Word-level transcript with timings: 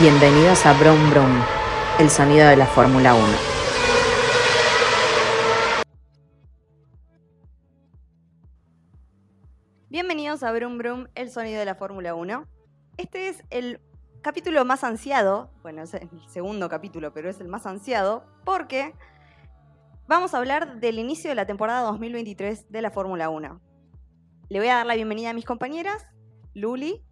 Bienvenidos 0.00 0.64
a 0.64 0.72
Brum 0.78 1.10
Brum, 1.10 1.42
el 1.98 2.08
sonido 2.08 2.48
de 2.48 2.56
la 2.56 2.64
Fórmula 2.64 3.14
1. 3.14 3.26
Bienvenidos 9.90 10.42
a 10.42 10.52
Brum 10.52 10.78
Brum, 10.78 11.08
el 11.14 11.30
sonido 11.30 11.58
de 11.58 11.66
la 11.66 11.74
Fórmula 11.74 12.14
1. 12.14 12.46
Este 12.96 13.28
es 13.28 13.44
el 13.50 13.82
capítulo 14.22 14.64
más 14.64 14.84
ansiado, 14.84 15.50
bueno, 15.60 15.82
es 15.82 15.92
el 15.92 16.08
segundo 16.28 16.70
capítulo, 16.70 17.12
pero 17.12 17.28
es 17.28 17.38
el 17.42 17.48
más 17.48 17.66
ansiado, 17.66 18.24
porque 18.46 18.94
vamos 20.08 20.32
a 20.32 20.38
hablar 20.38 20.80
del 20.80 20.98
inicio 20.98 21.28
de 21.28 21.34
la 21.34 21.44
temporada 21.44 21.82
2023 21.82 22.72
de 22.72 22.80
la 22.80 22.90
Fórmula 22.90 23.28
1. 23.28 23.60
Le 24.48 24.58
voy 24.58 24.68
a 24.68 24.76
dar 24.76 24.86
la 24.86 24.94
bienvenida 24.94 25.28
a 25.28 25.34
mis 25.34 25.44
compañeras, 25.44 26.06
Luli. 26.54 27.04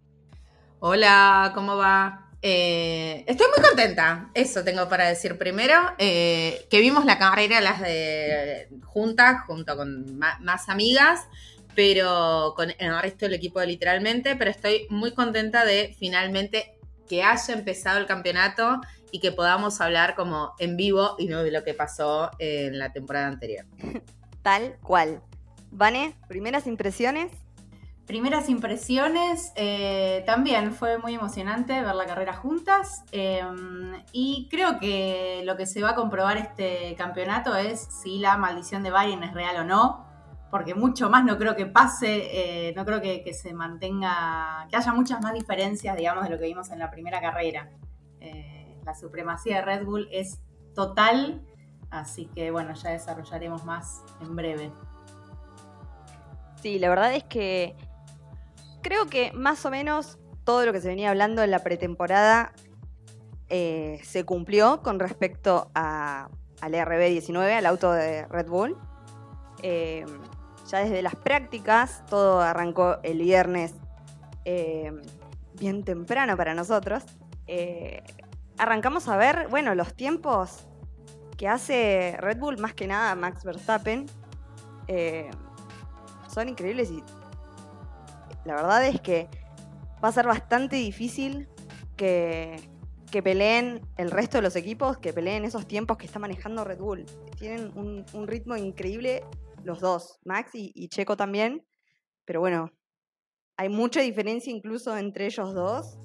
Hola, 0.79 1.51
¿cómo 1.53 1.77
va? 1.77 2.28
Eh, 2.41 3.25
estoy 3.27 3.47
muy 3.55 3.67
contenta, 3.67 4.29
eso 4.33 4.63
tengo 4.63 4.87
para 4.87 5.07
decir 5.07 5.37
primero, 5.37 5.75
eh, 5.97 6.65
que 6.69 6.79
vimos 6.79 7.03
la 7.03 7.17
carrera 7.17 7.59
las 7.59 7.81
de 7.81 8.69
juntas, 8.85 9.43
junto 9.45 9.75
con 9.75 10.17
más 10.17 10.69
amigas, 10.69 11.27
pero 11.75 12.53
con 12.55 12.71
el 12.77 13.01
resto 13.01 13.25
del 13.25 13.33
equipo 13.33 13.61
literalmente, 13.61 14.35
pero 14.37 14.51
estoy 14.51 14.87
muy 14.89 15.13
contenta 15.13 15.65
de 15.65 15.95
finalmente 15.99 16.77
que 17.09 17.23
haya 17.23 17.53
empezado 17.53 17.99
el 17.99 18.05
campeonato 18.05 18.79
y 19.11 19.19
que 19.19 19.31
podamos 19.31 19.81
hablar 19.81 20.15
como 20.15 20.53
en 20.59 20.77
vivo 20.77 21.15
y 21.17 21.27
no 21.27 21.43
de 21.43 21.51
lo 21.51 21.63
que 21.63 21.73
pasó 21.73 22.31
en 22.39 22.77
la 22.79 22.93
temporada 22.93 23.27
anterior. 23.27 23.65
Tal 24.43 24.77
cual. 24.81 25.21
Vane, 25.71 26.15
primeras 26.27 26.67
impresiones. 26.67 27.31
Primeras 28.09 28.49
impresiones, 28.49 29.53
eh, 29.55 30.23
también 30.25 30.73
fue 30.73 30.97
muy 30.97 31.13
emocionante 31.13 31.79
ver 31.79 31.93
la 31.93 32.07
carrera 32.07 32.33
juntas 32.33 33.03
eh, 33.11 33.43
y 34.11 34.47
creo 34.49 34.79
que 34.79 35.43
lo 35.45 35.55
que 35.55 35.67
se 35.67 35.83
va 35.83 35.91
a 35.91 35.95
comprobar 35.95 36.37
este 36.37 36.95
campeonato 36.95 37.55
es 37.55 37.79
si 37.79 38.17
la 38.17 38.35
maldición 38.35 38.81
de 38.81 38.89
Bayern 38.89 39.21
es 39.21 39.35
real 39.35 39.57
o 39.57 39.63
no, 39.63 40.07
porque 40.49 40.73
mucho 40.73 41.11
más 41.11 41.23
no 41.23 41.37
creo 41.37 41.55
que 41.55 41.67
pase, 41.67 42.69
eh, 42.69 42.73
no 42.75 42.83
creo 42.83 42.99
que, 42.99 43.31
se 43.31 43.53
mantenga, 43.53 44.65
que 44.71 44.75
haya 44.75 44.91
muchas 44.91 45.21
más 45.21 45.35
diferencias, 45.35 45.95
digamos, 45.95 46.23
de 46.23 46.31
lo 46.31 46.39
que 46.39 46.45
vimos 46.45 46.71
en 46.71 46.79
la 46.79 46.89
primera 46.89 47.21
carrera. 47.21 47.69
la 48.85 48.95
supremacía 48.95 49.57
de 49.57 49.61
Red 49.61 49.85
Bull 49.85 50.09
es 50.11 50.39
total, 50.73 51.43
así 51.91 52.25
que 52.33 52.49
bueno, 52.49 52.73
ya 52.73 52.89
desarrollaremos 52.89 53.65
más 53.65 54.03
en 54.19 54.35
breve. 54.35 54.71
Sí, 56.63 56.79
la 56.79 56.89
verdad 56.89 57.13
es 57.13 57.23
que 57.23 57.75
creo 58.81 59.07
que 59.07 59.31
más 59.33 59.65
o 59.65 59.71
menos 59.71 60.17
todo 60.43 60.65
lo 60.65 60.73
que 60.73 60.81
se 60.81 60.87
venía 60.87 61.09
hablando 61.09 61.43
en 61.43 61.51
la 61.51 61.59
pretemporada 61.59 62.53
eh, 63.49 63.99
se 64.03 64.25
cumplió 64.25 64.81
con 64.81 64.99
respecto 64.99 65.69
a, 65.73 66.29
al 66.61 66.73
RB19, 66.73 67.57
al 67.57 67.65
auto 67.65 67.91
de 67.91 68.25
Red 68.27 68.47
Bull. 68.47 68.77
Eh, 69.63 70.05
ya 70.67 70.79
desde 70.79 71.01
las 71.01 71.15
prácticas, 71.15 72.05
todo 72.05 72.41
arrancó 72.41 72.97
el 73.03 73.19
viernes 73.19 73.73
eh, 74.45 74.91
bien 75.53 75.83
temprano 75.83 76.37
para 76.37 76.53
nosotros. 76.53 77.03
arrancamos 78.57 79.07
a 79.07 79.17
ver, 79.17 79.47
bueno, 79.49 79.73
los 79.73 79.95
tiempos 79.95 80.67
que 81.37 81.47
hace 81.47 82.15
Red 82.19 82.37
Bull, 82.37 82.57
más 82.59 82.73
que 82.73 82.87
nada 82.87 83.15
Max 83.15 83.43
Verstappen, 83.43 84.05
son 86.27 86.49
increíbles 86.49 86.91
y 86.91 87.03
la 88.45 88.55
verdad 88.55 88.85
es 88.87 89.01
que 89.01 89.27
va 90.03 90.09
a 90.09 90.11
ser 90.11 90.25
bastante 90.25 90.77
difícil 90.77 91.47
que, 91.95 92.61
peleen 93.23 93.81
el 93.97 94.11
resto 94.11 94.37
de 94.37 94.43
los 94.43 94.55
equipos, 94.55 94.97
que 94.97 95.13
peleen 95.13 95.43
esos 95.43 95.67
tiempos 95.67 95.97
que 95.97 96.05
está 96.05 96.19
manejando 96.19 96.63
Red 96.63 96.79
Bull. 96.79 97.05
Tienen 97.37 97.71
un, 97.75 98.27
ritmo 98.27 98.55
increíble 98.55 99.23
los 99.63 99.81
dos, 99.81 100.19
Max 100.23 100.51
y, 100.53 100.87
Checo 100.87 101.17
también, 101.17 101.65
pero 102.25 102.39
bueno, 102.39 102.71
hay 103.57 103.67
mucha 103.67 104.01
diferencia 104.01 104.53
incluso 104.53 104.95
entre 104.95 105.25
ellos 105.25 105.53
dos. 105.53 105.99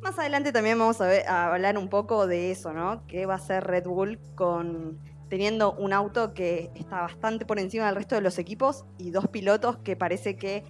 Más 0.00 0.18
adelante 0.18 0.50
también 0.50 0.78
vamos 0.78 1.00
a, 1.00 1.52
hablar 1.52 1.78
un 1.78 1.88
poco 1.88 2.26
de 2.26 2.50
eso, 2.50 2.72
¿no? 2.72 3.06
¿Qué 3.06 3.24
va 3.24 3.34
a 3.34 3.36
hacer 3.36 3.62
Red 3.62 3.84
Bull 3.84 4.18
con 4.34 4.98
teniendo 5.28 5.72
un 5.72 5.94
auto 5.94 6.34
que 6.34 6.70
está 6.74 7.00
bastante 7.00 7.46
por 7.46 7.58
encima 7.58 7.86
del 7.86 7.94
resto 7.94 8.16
de 8.16 8.20
los 8.20 8.38
equipos 8.38 8.84
y 8.98 9.12
dos 9.12 9.28
pilotos 9.28 9.78
que 9.78 9.96
parece 9.96 10.36
que 10.36 10.64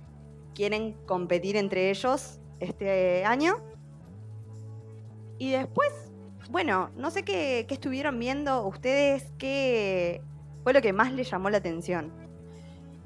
quieren 0.54 0.94
competir 1.06 1.56
entre 1.56 1.90
ellos 1.90 2.40
este 2.60 3.24
año. 3.24 3.56
Y 5.38 5.50
después, 5.50 5.90
bueno, 6.50 6.90
no 6.96 7.10
sé 7.10 7.24
qué, 7.24 7.66
estuvieron 7.68 8.18
viendo 8.18 8.66
ustedes, 8.66 9.32
qué 9.38 10.22
fue 10.62 10.72
lo 10.72 10.80
que 10.80 10.92
más 10.92 11.12
les 11.12 11.30
llamó 11.30 11.50
la 11.50 11.58
atención. 11.58 12.12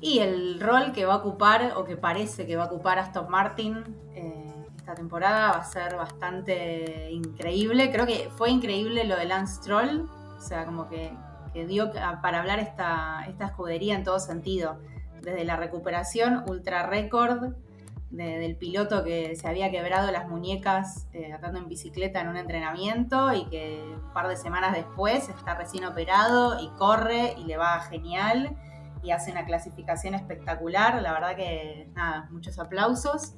Y 0.00 0.18
el 0.18 0.60
rol 0.60 0.92
que 0.92 1.06
va 1.06 1.14
a 1.14 1.16
ocupar, 1.18 1.72
o 1.76 1.84
que 1.84 1.96
parece 1.96 2.46
que 2.46 2.56
va 2.56 2.64
a 2.64 2.66
ocupar 2.66 2.98
Aston 2.98 3.30
Martin 3.30 3.82
eh, 4.14 4.52
esta 4.76 4.94
temporada, 4.94 5.52
va 5.52 5.58
a 5.58 5.64
ser 5.64 5.96
bastante 5.96 7.10
increíble. 7.10 7.90
Creo 7.90 8.06
que 8.06 8.28
fue 8.36 8.50
increíble 8.50 9.04
lo 9.04 9.16
de 9.16 9.24
Lance 9.24 9.62
Stroll, 9.62 10.06
o 10.36 10.40
sea, 10.40 10.66
como 10.66 10.88
que, 10.88 11.12
dio 11.66 11.90
para 12.20 12.40
hablar 12.40 12.58
esta 12.58 13.24
escudería 13.40 13.94
en 13.94 14.04
todo 14.04 14.20
sentido 14.20 14.76
desde 15.26 15.44
la 15.44 15.56
recuperación 15.56 16.44
ultra 16.48 16.86
récord 16.86 17.54
del 18.10 18.56
piloto 18.56 19.02
que 19.02 19.34
se 19.34 19.48
había 19.48 19.72
quebrado 19.72 20.12
las 20.12 20.28
muñecas 20.28 21.08
eh, 21.12 21.32
andando 21.32 21.58
en 21.58 21.68
bicicleta 21.68 22.20
en 22.20 22.28
un 22.28 22.36
entrenamiento 22.36 23.34
y 23.34 23.44
que 23.46 23.82
un 23.82 24.12
par 24.12 24.28
de 24.28 24.36
semanas 24.36 24.72
después 24.72 25.28
está 25.28 25.56
recién 25.56 25.84
operado 25.84 26.60
y 26.60 26.68
corre 26.78 27.34
y 27.36 27.44
le 27.44 27.56
va 27.56 27.80
genial 27.80 28.56
y 29.02 29.10
hace 29.10 29.32
una 29.32 29.44
clasificación 29.44 30.14
espectacular. 30.14 31.02
La 31.02 31.12
verdad 31.12 31.34
que 31.34 31.90
nada, 31.94 32.28
muchos 32.30 32.60
aplausos. 32.60 33.34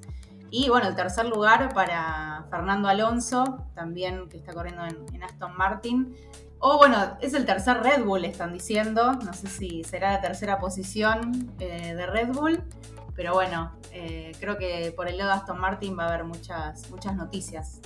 Y 0.51 0.69
bueno, 0.69 0.89
el 0.89 0.95
tercer 0.95 1.27
lugar 1.27 1.73
para 1.73 2.45
Fernando 2.51 2.89
Alonso, 2.89 3.67
también 3.75 4.29
que 4.29 4.37
está 4.37 4.53
corriendo 4.53 4.85
en 4.85 5.23
Aston 5.23 5.57
Martin, 5.57 6.15
o 6.61 6.77
bueno, 6.77 7.17
es 7.21 7.35
el 7.35 7.45
tercer 7.45 7.83
Red 7.83 8.05
Bull, 8.05 8.25
están 8.25 8.53
diciendo. 8.53 9.13
No 9.13 9.33
sé 9.33 9.47
si 9.49 9.85
será 9.85 10.13
la 10.13 10.21
tercera 10.21 10.59
posición 10.59 11.53
eh, 11.61 11.95
de 11.95 12.07
Red 12.07 12.29
Bull. 12.29 12.63
Pero 13.15 13.35
bueno, 13.35 13.73
eh, 13.93 14.33
creo 14.39 14.57
que 14.59 14.93
por 14.95 15.09
el 15.09 15.19
lado 15.19 15.31
de 15.31 15.37
Aston 15.37 15.59
Martin 15.59 15.99
va 15.99 16.05
a 16.05 16.09
haber 16.09 16.25
muchas, 16.25 16.89
muchas 16.91 17.17
noticias. 17.17 17.81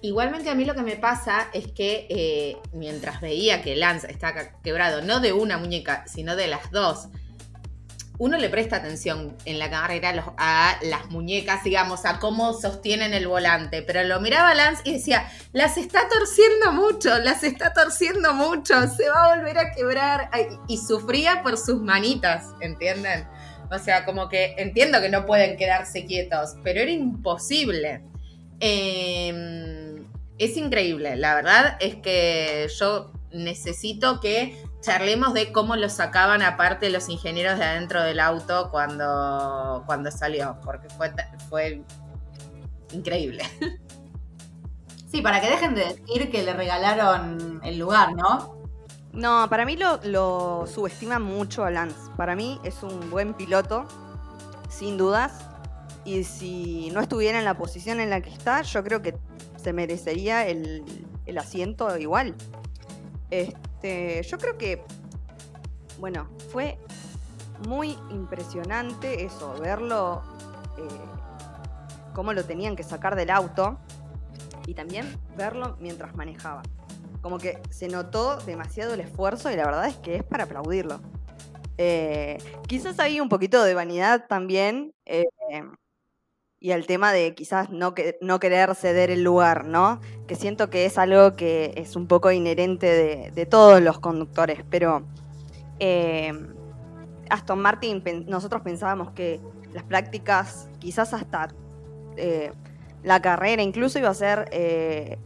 Igualmente 0.00 0.50
a 0.50 0.54
mí 0.54 0.64
lo 0.64 0.74
que 0.74 0.82
me 0.82 0.96
pasa 0.96 1.48
es 1.52 1.68
que 1.68 2.06
eh, 2.10 2.58
mientras 2.72 3.20
veía 3.20 3.62
que 3.62 3.74
Lance 3.74 4.10
está 4.10 4.60
quebrado, 4.60 5.00
no 5.00 5.20
de 5.20 5.32
una 5.32 5.56
muñeca, 5.56 6.06
sino 6.06 6.36
de 6.36 6.46
las 6.46 6.70
dos, 6.70 7.08
uno 8.18 8.38
le 8.38 8.48
presta 8.48 8.76
atención 8.76 9.36
en 9.44 9.58
la 9.58 9.70
carrera 9.70 10.34
a, 10.36 10.78
las 10.82 11.10
muñecas, 11.10 11.64
digamos, 11.64 12.04
a 12.04 12.20
cómo 12.20 12.52
sostienen 12.52 13.12
el 13.12 13.26
volante, 13.26 13.82
pero 13.82 14.04
lo 14.04 14.20
miraba 14.20 14.54
Lance 14.54 14.82
y 14.84 14.92
decía, 14.94 15.28
las 15.52 15.76
está 15.76 16.08
torciendo 16.08 16.72
mucho, 16.72 17.18
las 17.18 17.42
está 17.42 17.72
torciendo 17.72 18.32
mucho, 18.32 18.74
se 18.88 19.08
va 19.08 19.24
a 19.24 19.36
volver 19.36 19.58
a 19.58 19.72
quebrar. 19.72 20.30
Y 20.68 20.78
sufría 20.78 21.42
por 21.42 21.58
sus 21.58 21.80
manitas, 21.82 22.46
¿entienden? 22.60 23.26
O 23.72 23.78
sea, 23.78 24.04
como 24.04 24.28
que 24.28 24.54
entiendo 24.58 25.00
que 25.00 25.08
no 25.08 25.26
pueden 25.26 25.56
quedarse 25.56 26.04
quietos, 26.04 26.54
pero 26.62 26.80
era 26.80 26.90
imposible. 26.90 28.02
Em, 28.60 30.04
es 30.38 30.56
increíble, 30.56 31.16
la 31.16 31.34
verdad 31.34 31.76
es 31.80 31.96
que 31.96 32.68
yo 32.78 33.12
necesito 33.32 34.20
que 34.20 34.56
charlemos 34.84 35.32
de 35.34 35.52
cómo 35.52 35.76
lo 35.76 35.88
sacaban 35.88 36.42
aparte 36.42 36.90
los 36.90 37.08
ingenieros 37.08 37.58
de 37.58 37.64
adentro 37.64 38.02
del 38.02 38.20
auto 38.20 38.70
cuando, 38.70 39.82
cuando 39.86 40.10
salió, 40.10 40.58
porque 40.62 40.88
fue, 40.90 41.12
fue 41.48 41.82
increíble. 42.92 43.44
Sí, 45.06 45.22
para 45.22 45.40
que 45.40 45.48
dejen 45.48 45.76
de 45.76 45.84
decir 45.84 46.28
que 46.28 46.42
le 46.42 46.54
regalaron 46.54 47.60
el 47.62 47.78
lugar, 47.78 48.16
¿no? 48.16 48.56
No, 49.12 49.48
para 49.48 49.64
mí 49.64 49.76
lo, 49.76 50.00
lo 50.02 50.66
subestiman 50.66 51.22
mucho 51.22 51.64
a 51.64 51.70
Lance. 51.70 52.10
Para 52.16 52.34
mí 52.34 52.58
es 52.64 52.82
un 52.82 53.10
buen 53.10 53.32
piloto, 53.34 53.86
sin 54.68 54.98
dudas. 54.98 55.46
Y 56.04 56.24
si 56.24 56.90
no 56.90 57.00
estuviera 57.00 57.38
en 57.38 57.44
la 57.44 57.56
posición 57.56 58.00
en 58.00 58.10
la 58.10 58.22
que 58.22 58.30
está, 58.30 58.62
yo 58.62 58.82
creo 58.82 59.02
que 59.02 59.16
se 59.62 59.72
merecería 59.72 60.48
el, 60.48 60.82
el 61.26 61.38
asiento 61.38 61.96
igual. 61.96 62.34
Este, 63.30 63.56
yo 64.22 64.38
creo 64.38 64.56
que, 64.56 64.82
bueno, 65.98 66.28
fue 66.50 66.78
muy 67.66 67.98
impresionante 68.10 69.24
eso, 69.24 69.54
verlo, 69.60 70.22
eh, 70.78 72.12
cómo 72.14 72.32
lo 72.32 72.44
tenían 72.44 72.76
que 72.76 72.82
sacar 72.82 73.16
del 73.16 73.30
auto 73.30 73.78
y 74.66 74.74
también 74.74 75.18
verlo 75.36 75.76
mientras 75.80 76.14
manejaba. 76.14 76.62
Como 77.20 77.38
que 77.38 77.60
se 77.70 77.88
notó 77.88 78.36
demasiado 78.38 78.94
el 78.94 79.00
esfuerzo 79.00 79.50
y 79.50 79.56
la 79.56 79.64
verdad 79.64 79.86
es 79.86 79.96
que 79.96 80.16
es 80.16 80.24
para 80.24 80.44
aplaudirlo. 80.44 81.00
Eh, 81.78 82.38
quizás 82.66 82.98
hay 83.00 83.20
un 83.20 83.28
poquito 83.28 83.62
de 83.62 83.74
vanidad 83.74 84.26
también. 84.28 84.94
Eh, 85.06 85.24
y 86.64 86.72
al 86.72 86.86
tema 86.86 87.12
de 87.12 87.34
quizás 87.34 87.68
no, 87.68 87.92
que, 87.92 88.16
no 88.22 88.40
querer 88.40 88.74
ceder 88.74 89.10
el 89.10 89.22
lugar, 89.22 89.66
¿no? 89.66 90.00
Que 90.26 90.34
siento 90.34 90.70
que 90.70 90.86
es 90.86 90.96
algo 90.96 91.36
que 91.36 91.74
es 91.76 91.94
un 91.94 92.06
poco 92.06 92.32
inherente 92.32 93.30
de, 93.30 93.44
todos 93.44 93.82
los 93.82 93.98
conductores, 93.98 94.64
pero 94.70 95.02
eh, 95.78 96.32
Aston 97.28 97.60
Martin, 97.60 98.02
nosotros 98.28 98.62
pensábamos 98.62 99.10
que 99.10 99.42
las 99.74 99.82
prácticas, 99.82 100.70
quizás 100.78 101.12
hasta 101.12 101.48
eh, 102.16 102.50
la 103.02 103.20
carrera, 103.20 103.60
incluso 103.62 103.98
iba 103.98 104.08
a 104.08 104.14
ser 104.14 104.48
eh, 104.50 105.18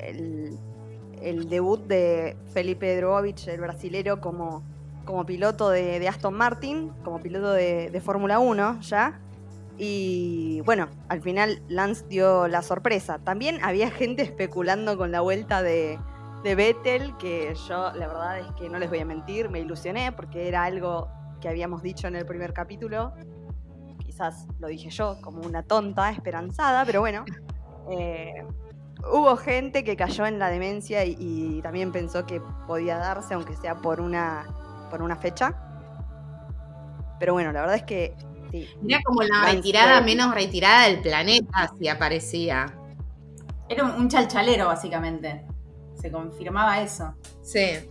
el, 0.00 1.48
debut 1.48 1.80
de 1.86 2.36
Felipe 2.52 2.96
Drogovic, 2.96 3.46
el 3.46 3.60
brasilero, 3.60 4.20
como, 4.20 4.64
como 5.04 5.24
piloto 5.26 5.70
de, 5.70 6.08
Aston 6.08 6.34
Martin, 6.34 6.88
como 7.04 7.20
piloto 7.20 7.52
de, 7.52 7.88
de 7.88 8.00
Fórmula 8.00 8.40
1 8.40 8.80
ya. 8.80 9.20
Y 9.84 10.60
bueno, 10.60 10.88
al 11.08 11.20
final 11.22 11.60
Lance 11.66 12.06
dio 12.06 12.46
la 12.46 12.62
sorpresa. 12.62 13.18
También 13.18 13.58
había 13.64 13.90
gente 13.90 14.22
especulando 14.22 14.96
con 14.96 15.10
la 15.10 15.22
vuelta 15.22 15.60
de, 15.60 15.98
de 16.44 16.54
Vettel, 16.54 17.16
que 17.16 17.52
yo 17.66 17.92
la 17.92 18.06
verdad 18.06 18.38
es 18.38 18.46
que 18.52 18.68
no 18.68 18.78
les 18.78 18.88
voy 18.88 19.00
a 19.00 19.04
mentir, 19.04 19.50
me 19.50 19.58
ilusioné 19.58 20.12
porque 20.12 20.46
era 20.46 20.62
algo 20.62 21.08
que 21.40 21.48
habíamos 21.48 21.82
dicho 21.82 22.06
en 22.06 22.14
el 22.14 22.24
primer 22.24 22.52
capítulo. 22.52 23.12
Quizás 23.98 24.46
lo 24.60 24.68
dije 24.68 24.88
yo 24.88 25.20
como 25.20 25.42
una 25.42 25.64
tonta, 25.64 26.10
esperanzada, 26.10 26.84
pero 26.84 27.00
bueno. 27.00 27.24
Eh, 27.90 28.46
hubo 29.12 29.36
gente 29.36 29.82
que 29.82 29.96
cayó 29.96 30.26
en 30.26 30.38
la 30.38 30.48
demencia 30.48 31.04
y, 31.04 31.60
también 31.60 31.90
pensó 31.90 32.24
que 32.24 32.40
podía 32.68 32.98
darse, 32.98 33.34
aunque 33.34 33.56
sea 33.56 33.80
por 33.80 34.00
una, 34.00 34.46
por 34.92 35.02
una 35.02 35.16
fecha. 35.16 35.56
Pero 37.18 37.32
bueno, 37.32 37.50
la 37.50 37.62
verdad 37.62 37.74
es 37.74 37.82
que 37.82 38.14
sí. 38.52 38.68
Era 38.88 39.02
como 39.02 39.22
la 39.22 39.50
retirada 39.50 40.00
menos 40.00 40.32
retirada 40.32 40.86
del 40.86 41.00
planeta, 41.00 41.72
si 41.78 41.88
aparecía. 41.88 42.72
Era 43.68 43.84
un 43.84 44.08
chalchalero, 44.08 44.66
básicamente. 44.66 45.42
Se 46.00 46.12
confirmaba 46.12 46.80
eso. 46.80 47.14
Sí. 47.42 47.88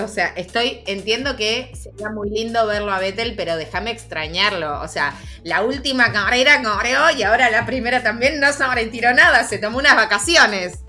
O 0.00 0.06
sea, 0.06 0.28
estoy, 0.36 0.82
entiendo 0.86 1.34
que 1.36 1.72
sería 1.74 2.10
muy 2.10 2.30
lindo 2.30 2.66
verlo 2.66 2.92
a 2.92 3.00
Vettel, 3.00 3.34
pero 3.34 3.56
déjame 3.56 3.90
extrañarlo. 3.90 4.80
O 4.80 4.86
sea, 4.86 5.18
la 5.42 5.64
última 5.64 6.12
carrera 6.12 6.62
corrió 6.62 7.10
y 7.16 7.24
ahora 7.24 7.50
la 7.50 7.66
primera 7.66 8.02
también 8.02 8.38
no 8.38 8.52
se 8.52 8.64
retiró 8.68 9.12
nada, 9.12 9.42
se 9.44 9.58
tomó 9.58 9.78
unas 9.78 9.96
vacaciones. 9.96 10.84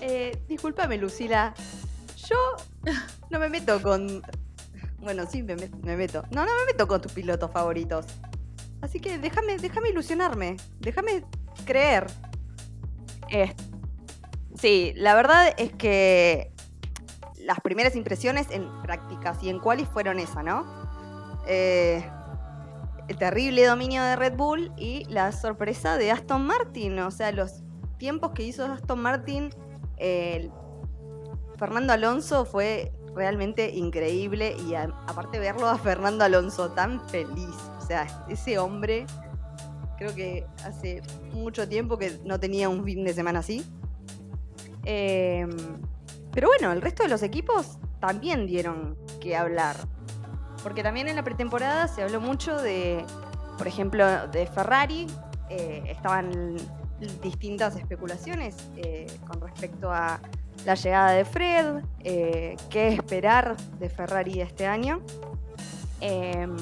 Eh, 0.00 0.36
discúlpame, 0.48 0.98
Lucila. 0.98 1.54
Yo 2.28 2.36
no 3.30 3.38
me 3.38 3.48
meto 3.48 3.80
con. 3.80 4.22
Bueno, 5.06 5.24
sí, 5.30 5.40
me, 5.44 5.54
meto. 5.96 6.24
No, 6.32 6.44
no 6.44 6.50
me 6.52 6.66
meto 6.66 6.88
con 6.88 7.00
tus 7.00 7.12
pilotos 7.12 7.52
favoritos. 7.52 8.06
Así 8.80 8.98
que 8.98 9.18
déjame, 9.18 9.56
déjame 9.56 9.90
ilusionarme. 9.90 10.56
Déjame 10.80 11.22
creer. 11.64 12.08
Eh, 13.30 13.54
sí, 14.56 14.94
la 14.96 15.14
verdad 15.14 15.54
es 15.58 15.72
que 15.74 16.50
las 17.38 17.60
primeras 17.60 17.94
impresiones 17.94 18.48
en 18.50 18.68
prácticas 18.82 19.40
y 19.44 19.48
en 19.48 19.60
cuáles 19.60 19.88
fueron 19.88 20.18
esas, 20.18 20.42
¿no? 20.42 20.66
Eh, 21.46 22.04
el 23.06 23.16
terrible 23.16 23.64
dominio 23.64 24.02
de 24.02 24.16
Red 24.16 24.34
Bull 24.34 24.72
y 24.76 25.04
la 25.04 25.30
sorpresa 25.30 25.98
de 25.98 26.10
Aston 26.10 26.44
Martin, 26.44 26.98
o 26.98 27.12
sea, 27.12 27.30
los 27.30 27.62
tiempos 27.96 28.32
que 28.32 28.42
hizo 28.42 28.64
Aston 28.64 28.98
Martin, 28.98 29.50
Fernando 31.56 31.92
Alonso 31.92 32.44
fue 32.44 32.92
realmente 33.16 33.70
increíble 33.70 34.54
y 34.68 34.74
aparte 34.74 35.38
verlo 35.38 35.66
a 35.66 35.78
Fernando 35.78 36.24
Alonso 36.24 36.70
tan 36.70 37.00
feliz, 37.08 37.56
o 37.78 37.86
sea, 37.86 38.06
ese 38.28 38.58
hombre 38.58 39.06
creo 39.96 40.14
que 40.14 40.46
hace 40.64 41.02
mucho 41.32 41.66
tiempo 41.66 41.98
que 41.98 42.20
no 42.24 42.38
tenía 42.38 42.68
un 42.68 42.84
fin 42.84 43.02
de 43.04 43.14
semana 43.14 43.40
así. 43.40 43.64
Eh, 44.84 45.46
pero 46.32 46.48
bueno, 46.48 46.70
el 46.72 46.82
resto 46.82 47.02
de 47.02 47.08
los 47.08 47.22
equipos 47.22 47.78
también 47.98 48.46
dieron 48.46 48.96
que 49.20 49.36
hablar. 49.36 49.76
Porque 50.62 50.82
también 50.82 51.08
en 51.08 51.16
la 51.16 51.22
pretemporada 51.22 51.88
se 51.88 52.02
habló 52.02 52.20
mucho 52.20 52.60
de, 52.60 53.04
por 53.56 53.66
ejemplo, 53.66 54.28
de 54.28 54.46
Ferrari. 54.46 55.06
Eh, 55.48 55.82
estaban 55.86 56.56
distintas 57.22 57.76
especulaciones 57.76 58.56
eh, 58.76 59.06
con 59.26 59.40
respecto 59.40 59.90
a 59.90 60.20
la 60.64 60.74
llegada 60.74 61.12
de 61.12 61.24
Fred, 61.24 61.82
eh, 62.04 62.56
qué 62.70 62.88
esperar 62.88 63.56
de 63.78 63.88
Ferrari 63.88 64.40
este 64.40 64.66
año. 64.66 65.00
Em, 66.00 66.56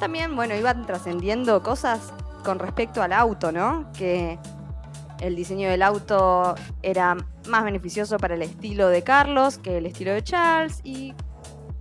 también, 0.00 0.34
bueno, 0.36 0.54
iban 0.54 0.86
trascendiendo 0.86 1.62
cosas 1.62 2.12
con 2.44 2.58
respecto 2.58 3.02
al 3.02 3.12
auto, 3.12 3.52
¿no? 3.52 3.90
Que 3.96 4.38
el 5.20 5.36
diseño 5.36 5.68
del 5.68 5.82
auto 5.82 6.54
era 6.82 7.16
más 7.48 7.64
beneficioso 7.64 8.18
para 8.18 8.34
el 8.34 8.42
estilo 8.42 8.88
de 8.88 9.02
Carlos 9.02 9.58
que 9.58 9.78
el 9.78 9.86
estilo 9.86 10.12
de 10.12 10.22
Charles 10.22 10.80
y 10.82 11.14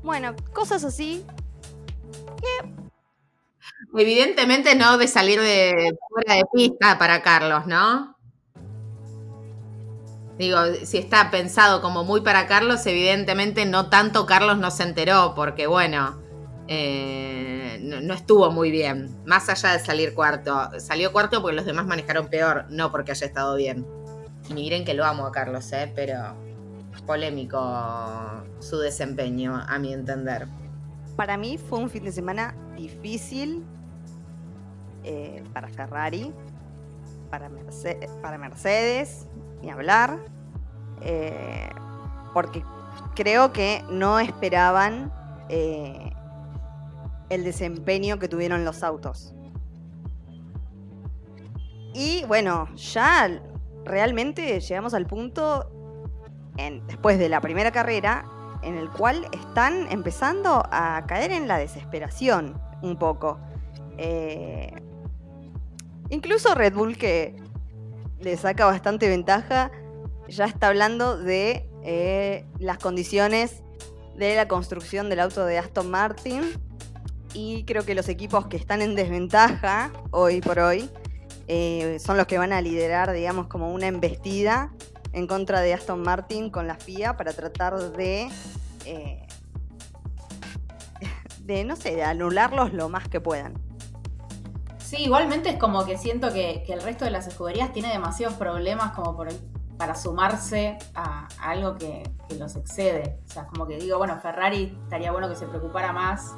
bueno, 0.04 0.36
cosas 0.54 0.84
así 0.84 1.25
Evidentemente 3.94 4.75
no 4.75 4.98
de 4.98 5.08
salir 5.08 5.40
de 5.42 5.98
fuera 6.10 6.36
de 6.36 6.44
pista 6.54 6.98
para 6.98 7.22
Carlos, 7.22 7.68
¿no? 7.68 8.11
Digo, 10.42 10.58
si 10.86 10.98
está 10.98 11.30
pensado 11.30 11.84
como 11.84 12.04
muy 12.04 12.22
para 12.22 12.48
Carlos, 12.48 12.84
evidentemente 12.88 13.68
no 13.68 13.90
tanto 13.92 14.26
Carlos 14.26 14.58
no 14.58 14.72
se 14.72 14.82
enteró, 14.82 15.34
porque 15.36 15.68
bueno, 15.68 16.20
eh, 16.68 17.78
no, 17.80 18.12
estuvo 18.16 18.50
muy 18.50 18.72
bien, 18.72 19.16
más 19.24 19.50
allá 19.50 19.74
de 19.74 19.80
salir 19.80 20.16
cuarto. 20.16 20.72
Salió 20.80 21.12
cuarto 21.12 21.44
porque 21.44 21.58
los 21.58 21.66
demás 21.68 21.86
manejaron 21.86 22.28
peor, 22.28 22.66
no 22.72 22.92
porque 22.92 23.12
haya 23.12 23.28
estado 23.28 23.56
bien. 23.56 23.86
miren 24.52 24.84
que 24.84 24.96
lo 24.96 25.06
amo 25.06 25.28
a 25.28 25.32
Carlos, 25.32 25.72
eh, 25.74 25.92
pero 25.96 26.36
polémico 27.06 27.62
su 28.62 28.80
desempeño, 28.80 29.64
a 29.68 29.78
mi 29.78 29.94
entender. 29.94 30.48
Para 31.16 31.38
mí 31.38 31.60
fue 31.60 31.78
un 31.78 31.92
fin 31.92 32.04
de 32.04 32.12
semana 32.12 32.56
difícil 32.76 33.64
eh, 35.04 35.44
para 35.54 35.68
Ferrari, 35.68 36.34
para 37.30 37.48
Mercedes, 38.40 39.28
ni 39.62 39.69
hablar, 39.69 40.19
porque 42.34 42.63
creo 43.16 43.54
que 43.54 43.84
no 43.90 44.19
esperaban 44.19 45.12
el 45.50 47.44
desempeño 47.44 48.19
que 48.19 48.28
tuvieron 48.28 48.66
los 48.66 48.84
autos. 48.84 49.34
Y 51.94 52.24
bueno, 52.25 52.74
ya 52.75 53.41
realmente 53.84 54.60
llegamos 54.60 54.94
al 54.94 55.06
punto, 55.08 55.70
después 56.88 57.20
de 57.20 57.30
la 57.30 57.41
primera 57.41 57.72
carrera, 57.72 58.25
en 58.62 58.77
el 58.77 58.89
cual 58.89 59.27
están 59.32 59.91
empezando 59.91 60.63
a 60.72 61.03
caer 61.08 61.32
en 61.32 61.48
la 61.48 61.58
desesperación 61.58 62.62
un 62.82 62.98
poco. 62.98 63.39
Eh, 63.98 64.72
incluso 66.10 66.53
Red 66.53 66.74
Bull, 66.75 66.96
que 66.98 67.40
le 68.22 68.38
saca 68.38 68.66
bastante 68.66 69.10
ventaja, 69.10 69.72
ya 70.28 70.46
está 70.46 70.68
hablando 70.68 71.18
de 71.18 71.68
eh, 71.84 72.46
las 72.60 72.78
condiciones 72.78 73.63
de 74.16 74.36
la 74.36 74.48
construcción 74.48 75.10
del 75.10 75.20
auto 75.20 75.46
de 75.46 75.58
Aston 75.58 75.90
Martin 75.90 76.44
y 77.34 77.63
creo 77.63 77.84
que 77.84 77.96
los 77.96 78.08
equipos 78.10 78.48
que 78.48 78.58
están 78.58 78.82
en 78.82 78.96
desventaja 78.96 79.92
hoy 80.12 80.42
por 80.42 80.60
hoy 80.60 80.90
eh, 81.48 81.98
son 82.00 82.18
los 82.18 82.28
que 82.28 82.38
van 82.38 82.54
a 82.54 82.62
liderar, 82.62 83.12
digamos, 83.12 83.48
como 83.48 83.74
una 83.74 83.88
embestida 83.88 84.72
en 85.13 85.28
contra 85.28 85.62
de 85.62 85.74
Aston 85.74 86.01
Martin 86.01 86.50
con 86.50 86.68
la 86.68 86.75
FIA 86.75 87.18
para 87.18 87.34
tratar 87.34 87.78
de, 87.94 88.30
eh, 88.86 89.28
de 91.40 91.63
no 91.66 91.75
sé, 91.75 91.96
de 91.96 92.04
anularlos 92.04 92.74
lo 92.74 92.90
más 92.90 93.10
que 93.10 93.20
puedan. 93.20 93.71
Sí, 94.91 95.03
igualmente 95.03 95.51
es 95.51 95.55
como 95.55 95.86
que 95.86 95.98
siento 95.98 96.33
que, 96.33 96.65
el 96.67 96.81
resto 96.81 97.05
de 97.05 97.12
las 97.12 97.25
escuderías 97.25 97.71
tiene 97.71 97.88
demasiados 97.88 98.36
problemas 98.36 98.91
como 98.91 99.15
por, 99.15 99.29
para 99.77 99.95
sumarse 99.95 100.77
a, 100.93 101.29
algo 101.39 101.77
que, 101.77 102.03
los 102.38 102.57
excede. 102.57 103.17
O 103.25 103.31
sea, 103.31 103.45
como 103.45 103.65
que 103.65 103.77
digo, 103.77 103.98
bueno, 103.98 104.19
Ferrari 104.19 104.77
estaría 104.83 105.13
bueno 105.13 105.29
que 105.29 105.38
se 105.38 105.45
preocupara 105.45 105.93
más 105.93 106.36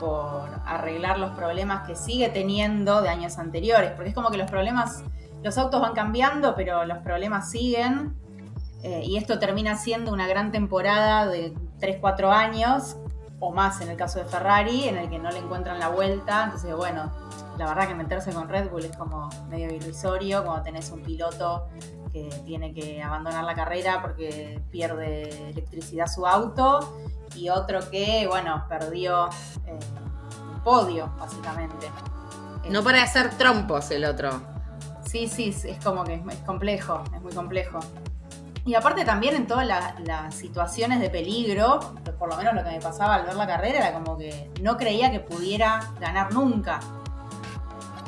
por 0.00 0.48
arreglar 0.64 1.18
los 1.18 1.32
problemas 1.32 1.86
que 1.86 1.94
sigue 1.94 2.30
teniendo 2.30 3.02
de 3.02 3.10
años 3.10 3.36
anteriores, 3.36 3.90
porque 3.90 4.08
es 4.08 4.14
como 4.14 4.30
que 4.30 4.38
los 4.38 4.50
problemas, 4.50 5.04
los 5.42 5.58
autos 5.58 5.82
van 5.82 5.92
cambiando, 5.92 6.54
pero 6.54 6.86
los 6.86 6.96
problemas 7.00 7.50
siguen, 7.50 8.16
eh, 8.82 9.02
y 9.04 9.18
esto 9.18 9.38
termina 9.38 9.76
siendo 9.76 10.14
una 10.14 10.26
gran 10.26 10.50
temporada 10.50 11.26
de 11.26 11.52
3-4 11.78 12.30
años, 12.32 12.96
o 13.38 13.52
más 13.52 13.82
en 13.82 13.90
el 13.90 13.98
caso 13.98 14.18
de 14.18 14.24
Ferrari, 14.24 14.88
en 14.88 14.96
el 14.96 15.10
que 15.10 15.18
no 15.18 15.30
le 15.30 15.40
encuentran 15.40 15.78
la 15.78 15.88
vuelta, 15.88 16.44
entonces 16.44 16.74
bueno, 16.74 17.12
la 17.58 17.66
verdad 17.66 17.88
que 17.88 17.94
meterse 17.94 18.32
con 18.32 18.48
Red 18.48 18.70
Bull 18.70 18.84
es 18.84 18.96
como 18.96 19.28
medio 19.48 19.72
irrisorio 19.72 20.44
cuando 20.44 20.62
tenés 20.62 20.90
un 20.90 21.02
piloto 21.02 21.68
que 22.12 22.28
tiene 22.44 22.74
que 22.74 23.02
abandonar 23.02 23.44
la 23.44 23.54
carrera 23.54 24.00
porque 24.02 24.60
pierde 24.70 25.50
electricidad 25.50 26.06
su 26.06 26.26
auto 26.26 26.98
y 27.34 27.48
otro 27.48 27.80
que, 27.90 28.26
bueno, 28.28 28.64
perdió 28.68 29.28
eh, 29.66 29.78
un 30.54 30.60
podio, 30.62 31.10
básicamente. 31.18 31.90
No 32.68 32.82
para 32.82 33.02
hacer 33.02 33.30
trompos 33.36 33.90
el 33.90 34.04
otro. 34.04 34.30
Sí, 35.04 35.26
sí, 35.28 35.54
es 35.64 35.82
como 35.84 36.04
que 36.04 36.14
es, 36.14 36.36
complejo, 36.46 37.02
es 37.14 37.20
muy 37.22 37.32
complejo. 37.32 37.80
Y 38.64 38.74
aparte 38.74 39.04
también 39.04 39.34
en 39.34 39.46
todas 39.46 39.66
la- 39.66 39.96
las 40.04 40.34
situaciones 40.34 41.00
de 41.00 41.10
peligro, 41.10 41.80
por 42.18 42.28
lo 42.28 42.36
menos 42.36 42.54
lo 42.54 42.62
que 42.62 42.70
me 42.70 42.80
pasaba 42.80 43.16
al 43.16 43.24
ver 43.26 43.34
la 43.34 43.46
carrera 43.46 43.88
era 43.88 43.92
como 43.92 44.16
que 44.16 44.50
no 44.62 44.76
creía 44.76 45.10
que 45.10 45.18
pudiera 45.20 45.80
ganar 46.00 46.32
nunca. 46.32 46.78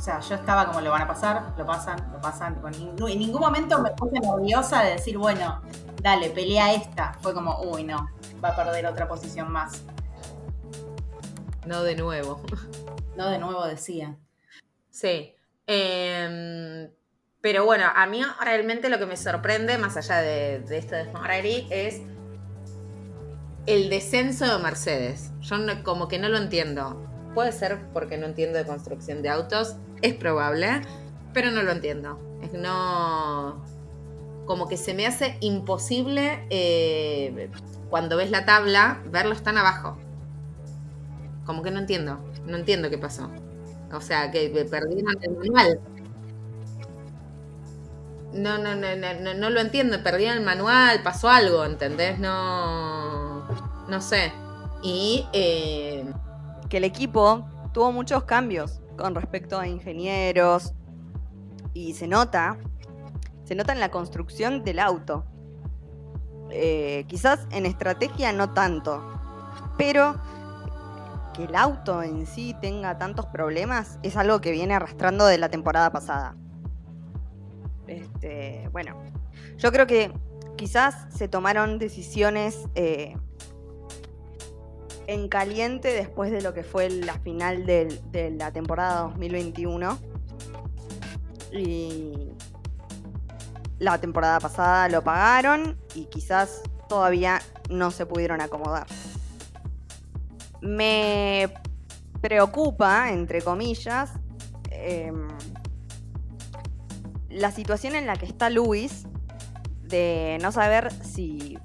O 0.05 0.07
sea, 0.07 0.21
yo 0.21 0.35
estaba 0.35 0.67
como 0.67 0.83
lo 0.83 0.91
van 0.91 1.01
a 1.01 1.07
pasar, 1.09 1.55
lo 1.57 1.65
pasan, 1.65 1.97
lo 2.13 2.21
pasan. 2.21 2.61
En 2.79 3.19
ningún 3.19 3.41
momento 3.41 3.81
me 3.81 3.91
puse 3.93 4.21
nerviosa 4.21 4.83
de 4.83 4.91
decir, 4.91 5.17
bueno, 5.17 5.63
dale, 6.03 6.29
pelea 6.29 6.75
esta. 6.75 7.15
Fue 7.23 7.33
como, 7.33 7.59
uy, 7.63 7.85
no, 7.85 8.11
va 8.45 8.51
a 8.51 8.55
perder 8.55 8.85
otra 8.85 9.09
posición 9.09 9.51
más. 9.51 9.83
No 11.65 11.83
de 11.85 11.97
nuevo. 11.97 12.43
No 13.17 13.31
de 13.31 13.39
nuevo 13.39 13.65
decía. 13.67 14.15
Sí. 14.91 15.35
Em, 15.67 16.91
pero 17.41 17.65
bueno, 17.65 17.87
a 17.97 18.05
mí 18.07 18.21
realmente 18.43 18.91
lo 18.91 18.99
que 18.99 19.07
me 19.07 19.17
sorprende, 19.17 19.79
más 19.79 19.97
allá 19.97 20.19
de, 20.19 20.59
de 20.61 20.77
esto 20.77 20.97
de 20.97 21.07
Ferrari, 21.07 21.67
es 21.71 22.03
el 23.65 23.89
descenso 23.89 24.55
de 24.55 24.63
Mercedes. 24.63 25.31
Yo 25.41 25.57
no- 25.57 25.83
como 25.83 26.09
que 26.09 26.19
no 26.19 26.29
lo 26.29 26.37
entiendo. 26.37 27.11
Puede 27.35 27.53
ser 27.53 27.79
porque 27.93 28.17
no 28.17 28.27
entiendo 28.27 28.59
de 28.59 28.65
construcción 28.65 29.21
de 29.23 29.29
autos, 29.29 29.77
es 30.03 30.15
probable, 30.15 30.83
pero 31.33 31.51
no 31.51 31.63
lo 31.63 31.73
entiendo. 31.73 32.19
Es 32.43 32.53
no. 32.53 33.63
Como 34.47 34.69
que 34.69 34.77
se 34.77 34.95
me 34.95 35.07
hace 35.07 35.37
imposible 35.41 36.47
eh, 36.51 37.51
cuando 37.91 38.17
ves 38.17 38.31
la 38.31 38.45
tabla 38.45 39.03
verlos 39.11 39.43
tan 39.43 39.59
abajo. 39.59 39.99
Como 41.45 41.63
que 41.63 41.71
no 41.71 41.81
entiendo. 41.81 42.21
No 42.47 42.57
entiendo 42.57 42.89
qué 42.91 42.99
pasó. 42.99 43.31
O 43.93 44.01
sea, 44.01 44.31
que 44.31 44.49
perdieron 44.71 45.15
el 45.23 45.33
manual. 45.37 45.81
No, 48.33 48.59
no, 48.59 48.75
no, 48.75 48.97
no, 48.97 49.15
no, 49.21 49.35
no 49.35 49.51
lo 49.51 49.61
entiendo. 49.61 50.03
Perdieron 50.03 50.39
el 50.39 50.45
manual, 50.45 51.03
pasó 51.03 51.31
algo, 51.31 51.65
¿entendés? 51.65 52.19
No. 52.19 53.45
No 53.89 54.01
sé. 54.01 54.33
Y. 54.83 55.27
eh, 55.33 56.05
que 56.75 56.79
el 56.79 56.83
equipo 56.83 57.47
tuvo 57.73 57.93
muchos 57.93 58.25
cambios 58.25 58.81
con 58.99 59.15
respecto 59.15 59.61
a 59.61 59.69
ingenieros 59.69 60.75
y 61.73 61.95
se 61.95 62.09
nota, 62.09 62.59
se 63.45 63.55
nota 63.55 63.73
en 63.73 63.79
la 63.79 63.93
construcción 63.93 64.65
del 64.65 64.81
auto. 64.81 65.25
Eh, 66.51 67.05
quizás 67.07 67.47
en 67.53 67.65
estrategia 67.65 68.33
no 68.33 68.55
tanto, 68.55 69.09
pero 69.79 70.21
que 71.33 71.45
el 71.45 71.55
auto 71.55 72.03
en 72.03 72.27
sí 72.27 72.57
tenga 72.61 72.99
tantos 72.99 73.27
problemas 73.27 74.01
es 74.03 74.17
algo 74.17 74.41
que 74.41 74.51
viene 74.51 74.75
arrastrando 74.75 75.27
de 75.27 75.39
la 75.39 75.51
temporada 75.51 75.93
pasada. 75.93 76.35
Este, 77.87 78.69
bueno, 78.73 78.97
yo 79.59 79.71
creo 79.71 79.87
que 79.87 80.11
quizás 80.57 81.07
se 81.15 81.29
tomaron 81.29 81.79
decisiones 81.79 82.69
eh, 82.75 83.17
en 85.07 85.29
caliente 85.29 85.93
después 85.93 86.31
de 86.31 86.43
lo 86.43 86.55
que 86.55 86.63
fue 86.63 86.91
la 86.91 87.19
final 87.19 87.67
de 87.67 88.35
la 88.37 88.53
temporada 88.53 89.03
2021. 89.03 89.99
Y 91.53 92.33
la 93.79 93.99
temporada 93.99 94.41
pasada 94.41 94.89
lo 94.89 95.03
pagaron 95.03 95.79
y 95.95 96.07
quizás 96.07 96.63
todavía 96.89 97.41
no 97.71 97.91
se 97.91 98.07
pudieron 98.07 98.41
acomodar. 98.41 98.87
Me 100.61 101.53
preocupa, 102.21 103.11
entre 103.11 103.43
comillas, 103.43 104.13
em, 104.71 105.29
la 107.29 107.51
situación 107.51 107.95
en 107.95 108.07
la 108.07 108.17
que 108.17 108.27
está 108.27 108.49
Luis 108.49 109.07
de 109.83 110.39
no 110.41 110.53
saber 110.53 110.93
si 111.05 111.59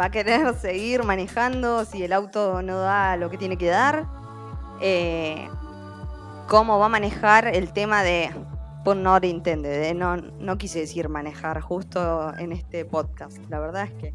va 0.00 0.06
a 0.06 0.10
querer 0.10 0.54
seguir 0.60 1.04
manejando 1.04 1.84
si 1.84 2.02
el 2.04 2.12
auto 2.12 2.62
no 2.62 2.78
da 2.78 3.16
lo 3.16 3.30
que 3.30 3.38
tiene 3.38 3.56
que 3.56 3.68
dar. 3.68 4.06
Eh, 4.80 5.48
cómo 6.48 6.78
va 6.78 6.86
a 6.86 6.88
manejar 6.88 7.46
el 7.46 7.72
tema 7.72 8.02
de 8.02 8.30
pun 8.84 9.02
not 9.02 9.24
intended. 9.24 9.82
eh, 9.84 9.94
No, 9.94 10.16
no 10.16 10.58
quise 10.58 10.80
decir 10.80 11.08
manejar 11.08 11.60
justo 11.60 12.32
en 12.36 12.52
este 12.52 12.84
podcast. 12.84 13.38
La 13.48 13.60
verdad 13.60 13.84
es 13.84 13.92
que. 13.92 14.14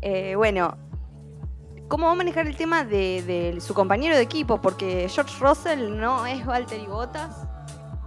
Eh, 0.00 0.34
bueno. 0.36 0.76
¿Cómo 1.88 2.06
va 2.06 2.12
a 2.12 2.14
manejar 2.14 2.46
el 2.46 2.56
tema 2.56 2.84
de, 2.84 3.58
su 3.60 3.74
compañero 3.74 4.16
de 4.16 4.22
equipo? 4.22 4.62
Porque 4.62 5.06
George 5.10 5.34
Russell 5.38 5.94
no 5.94 6.24
es 6.24 6.46
Valtteri 6.46 6.86
Bottas. 6.86 7.46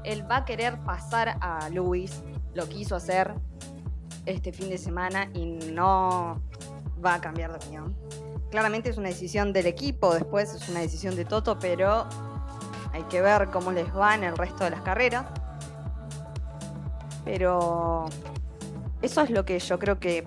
Él 0.03 0.25
va 0.29 0.37
a 0.37 0.45
querer 0.45 0.79
pasar 0.79 1.37
a 1.39 1.69
Lewis. 1.69 2.23
Lo 2.55 2.67
quiso 2.67 2.95
hacer 2.95 3.35
este 4.25 4.51
fin 4.51 4.69
de 4.69 4.77
semana 4.77 5.29
y 5.33 5.45
no 5.45 6.41
va 7.03 7.15
a 7.15 7.21
cambiar 7.21 7.51
de 7.51 7.57
opinión. 7.57 7.95
Claramente 8.51 8.89
es 8.89 8.97
una 8.97 9.09
decisión 9.09 9.53
del 9.53 9.67
equipo, 9.67 10.13
después 10.13 10.53
es 10.53 10.69
una 10.69 10.79
decisión 10.79 11.15
de 11.15 11.25
Toto, 11.25 11.59
pero 11.59 12.07
hay 12.93 13.03
que 13.03 13.21
ver 13.21 13.49
cómo 13.49 13.71
les 13.71 13.93
va 13.95 14.15
en 14.15 14.23
el 14.23 14.37
resto 14.37 14.63
de 14.63 14.69
las 14.69 14.81
carreras. 14.81 15.25
Pero 17.23 18.05
eso 19.01 19.21
es 19.21 19.29
lo 19.29 19.45
que 19.45 19.59
yo 19.59 19.79
creo 19.79 19.99
que 19.99 20.25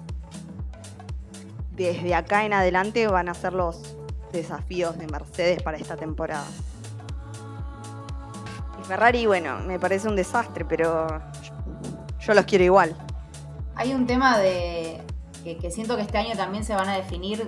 desde 1.73 2.15
acá 2.15 2.45
en 2.45 2.53
adelante 2.53 3.07
van 3.07 3.29
a 3.29 3.35
ser 3.35 3.53
los 3.53 3.97
desafíos 4.33 4.99
de 4.99 5.07
Mercedes 5.07 5.63
para 5.63 5.79
esta 5.79 5.97
temporada. 5.97 6.47
Y 8.81 8.85
Ferrari, 8.85 9.27
bueno, 9.27 9.61
me 9.61 9.79
parece 9.79 10.09
un 10.09 10.17
desastre, 10.17 10.65
pero 10.65 11.23
yo, 12.21 12.35
los 12.35 12.45
quiero 12.45 12.65
igual. 12.65 12.97
Hay 13.79 13.95
un 13.95 14.09
tema 14.09 14.39
de 14.39 15.01
que, 15.45 15.71
siento 15.71 15.95
que 15.95 16.03
este 16.03 16.19
año 16.19 16.35
también 16.37 16.65
se 16.65 16.75
van 16.75 16.89
a 16.89 16.97
definir 16.97 17.47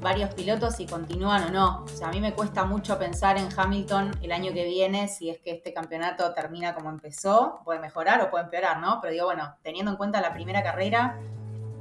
varios 0.00 0.32
pilotos 0.32 0.76
si 0.76 0.86
continúan 0.86 1.42
o 1.42 1.50
no. 1.50 1.84
A 2.04 2.10
mí 2.12 2.20
me 2.20 2.34
cuesta 2.34 2.64
mucho 2.64 3.00
pensar 3.00 3.36
en 3.36 3.48
Hamilton 3.54 4.12
el 4.22 4.30
año 4.30 4.52
que 4.52 4.64
viene, 4.64 5.08
si 5.08 5.28
es 5.28 5.40
que 5.40 5.50
este 5.50 5.74
campeonato 5.74 6.32
termina 6.34 6.72
como 6.72 6.88
empezó, 6.88 7.62
puede 7.64 7.80
mejorar 7.80 8.20
o 8.22 8.30
puede 8.30 8.44
empeorar, 8.44 8.78
¿no? 8.78 9.00
Pero 9.00 9.12
digo, 9.12 9.24
bueno, 9.24 9.56
teniendo 9.62 9.90
en 9.90 9.96
cuenta 9.96 10.20
la 10.20 10.32
primera 10.32 10.62
carrera, 10.62 11.18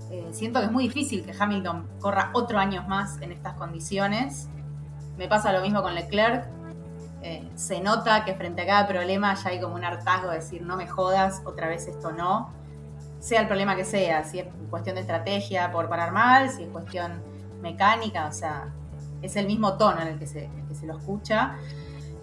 eh, 0.09 0.29
siento 0.31 0.61
que 0.61 0.65
es 0.65 0.71
muy 0.71 0.85
difícil 0.85 1.23
que 1.23 1.35
Hamilton 1.39 1.87
corra 1.99 2.31
otro 2.33 2.57
año 2.57 2.81
más 2.87 3.21
en 3.21 3.31
estas 3.31 3.53
condiciones. 3.53 4.49
Me 5.15 5.27
pasa 5.27 5.53
lo 5.53 5.61
mismo 5.61 5.83
con 5.83 5.93
Leclerc. 5.93 6.47
Eh, 7.21 7.47
se 7.53 7.81
nota 7.81 8.25
que 8.25 8.33
frente 8.33 8.63
a 8.63 8.65
cada 8.65 8.87
problema 8.87 9.35
ya 9.35 9.49
hay 9.51 9.61
como 9.61 9.75
un 9.75 9.83
hartazgo 9.83 10.31
de 10.31 10.37
decir, 10.37 10.63
no 10.63 10.75
me 10.75 10.87
jodas, 10.87 11.43
otra 11.45 11.67
vez 11.67 11.85
esto 11.85 12.11
no 12.11 12.60
sea 13.21 13.41
el 13.41 13.47
problema 13.47 13.75
que 13.75 13.85
sea, 13.85 14.23
si 14.23 14.39
es 14.39 14.47
cuestión 14.69 14.95
de 14.95 15.01
estrategia 15.01 15.71
por 15.71 15.87
parar 15.87 16.11
mal, 16.11 16.49
si 16.49 16.63
es 16.63 16.69
cuestión 16.69 17.21
mecánica, 17.61 18.25
o 18.25 18.33
sea, 18.33 18.73
es 19.21 19.35
el 19.35 19.45
mismo 19.45 19.77
tono 19.77 20.01
en 20.01 20.07
el 20.07 20.19
que 20.19 20.25
se, 20.25 20.49
se 20.73 20.87
lo 20.87 20.97
escucha. 20.97 21.55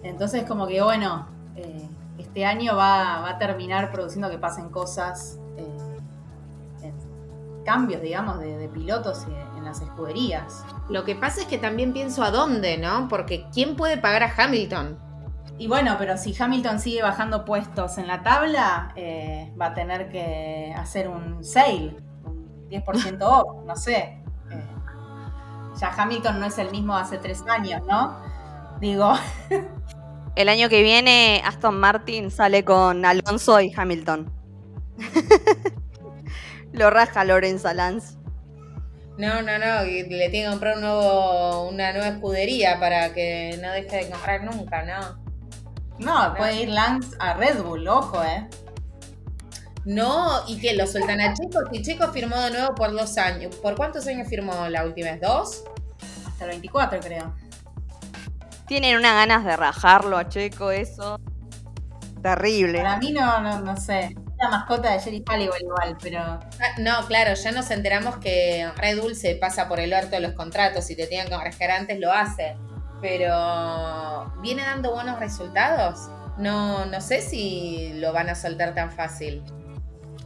Entonces, 0.03 0.43
como 0.43 0.67
que 0.67 0.81
bueno, 0.81 1.27
eh, 1.55 1.87
este 2.17 2.45
año 2.45 2.75
va, 2.75 3.21
va, 3.21 3.29
a 3.29 3.37
terminar 3.37 3.91
produciendo 3.93 4.29
que 4.29 4.37
pasen 4.37 4.69
cosas, 4.69 5.39
eh, 5.55 6.91
cambios, 7.63 8.01
digamos, 8.01 8.39
de, 8.39 8.57
de 8.57 8.67
pilotos 8.67 9.25
en 9.57 9.63
las 9.63 9.81
escuderías. 9.81 10.65
Lo 10.89 11.05
que 11.05 11.15
pasa 11.15 11.41
es 11.41 11.47
que 11.47 11.57
también 11.57 11.93
pienso 11.93 12.23
a 12.23 12.31
dónde, 12.31 12.77
¿no? 12.77 13.07
Porque 13.07 13.45
¿quién 13.53 13.77
puede 13.77 13.97
pagar 13.97 14.23
a 14.23 14.33
Hamilton? 14.35 14.97
Y 15.57 15.67
bueno, 15.67 15.95
pero 15.97 16.17
si 16.17 16.35
Hamilton 16.37 16.79
sigue 16.79 17.01
bajando 17.01 17.43
puestos 17.43 17.97
en 17.97 18.07
la 18.07 18.23
tabla, 18.23 18.93
eh, 18.95 19.53
va 19.59 19.67
a 19.67 19.73
tener 19.73 20.09
que 20.09 20.73
hacer 20.77 21.09
un 21.09 21.43
sale, 21.43 21.97
un 22.23 22.69
10% 22.69 23.17
off, 23.21 23.65
no 23.65 23.75
sé. 23.75 24.21
Eh, 24.51 24.63
ya 25.79 25.93
Hamilton 25.97 26.39
no 26.39 26.45
es 26.45 26.57
el 26.57 26.71
mismo 26.71 26.95
hace 26.95 27.17
tres 27.17 27.43
años, 27.47 27.81
¿no? 27.85 28.17
Digo. 28.79 29.13
El 30.35 30.47
año 30.47 30.69
que 30.69 30.81
viene 30.83 31.41
Aston 31.43 31.77
Martin 31.77 32.31
sale 32.31 32.63
con 32.63 33.03
Alonso 33.03 33.59
y 33.59 33.73
Hamilton. 33.75 34.31
Lo 36.71 36.89
raja 36.89 37.25
Lorenzo 37.25 37.73
Lance. 37.73 38.17
No, 39.17 39.41
no, 39.41 39.59
no, 39.59 39.83
le 39.83 40.05
tiene 40.05 40.29
que 40.29 40.49
comprar 40.49 40.75
un 40.75 40.81
nuevo, 40.81 41.67
una 41.67 41.91
nueva 41.91 42.07
escudería 42.07 42.79
para 42.79 43.13
que 43.13 43.59
no 43.61 43.73
deje 43.73 44.05
de 44.05 44.09
comprar 44.09 44.45
nunca, 44.45 44.83
¿no? 44.83 45.28
No, 45.99 46.33
puede 46.35 46.63
ir 46.63 46.69
Lance 46.69 47.15
a 47.19 47.33
Red 47.33 47.61
Bull, 47.61 47.87
ojo, 47.87 48.23
¿eh? 48.23 48.47
No, 49.85 50.47
y 50.47 50.59
que 50.59 50.73
lo 50.73 50.85
sueltan 50.87 51.19
a 51.19 51.33
Checo. 51.33 51.59
Si 51.71 51.81
Checo 51.81 52.07
firmó 52.11 52.37
de 52.37 52.51
nuevo 52.51 52.75
por 52.75 52.91
dos 52.91 53.17
años. 53.17 53.55
¿Por 53.55 53.75
cuántos 53.75 54.07
años 54.07 54.27
firmó 54.27 54.67
la 54.69 54.85
última 54.85 55.11
vez? 55.11 55.21
¿Dos? 55.21 55.63
Hasta 56.27 56.45
el 56.45 56.51
24, 56.51 56.99
creo. 56.99 57.33
Tienen 58.67 58.97
unas 58.97 59.13
ganas 59.13 59.43
de 59.45 59.57
rajarlo 59.57 60.17
a 60.17 60.29
Checo, 60.29 60.71
eso. 60.71 61.19
Terrible. 62.21 62.81
Para 62.81 62.97
mí 62.97 63.11
no, 63.11 63.41
no, 63.41 63.61
no 63.61 63.77
sé. 63.77 64.15
La 64.37 64.49
mascota 64.49 64.91
de 64.91 64.99
Jerry 64.99 65.23
Halliwell 65.27 65.61
igual, 65.61 65.97
pero... 66.01 66.19
Ah, 66.19 66.39
no, 66.77 67.05
claro, 67.07 67.33
ya 67.33 67.51
nos 67.51 67.71
enteramos 67.71 68.17
que 68.17 68.69
Red 68.77 69.01
Bull 69.01 69.15
se 69.15 69.35
pasa 69.35 69.67
por 69.67 69.79
el 69.79 69.93
orto 69.93 70.11
de 70.11 70.21
los 70.21 70.33
contratos. 70.33 70.85
Si 70.85 70.95
te 70.95 71.07
tienen 71.07 71.27
que 71.27 71.37
rascar 71.37 71.71
antes, 71.71 71.99
lo 71.99 72.11
hace. 72.11 72.55
Pero 73.01 74.31
viene 74.41 74.63
dando 74.63 74.93
buenos 74.93 75.19
resultados. 75.19 76.09
No, 76.37 76.85
no 76.85 77.01
sé 77.01 77.21
si 77.21 77.93
lo 77.95 78.13
van 78.13 78.29
a 78.29 78.35
soltar 78.35 78.73
tan 78.73 78.91
fácil. 78.91 79.43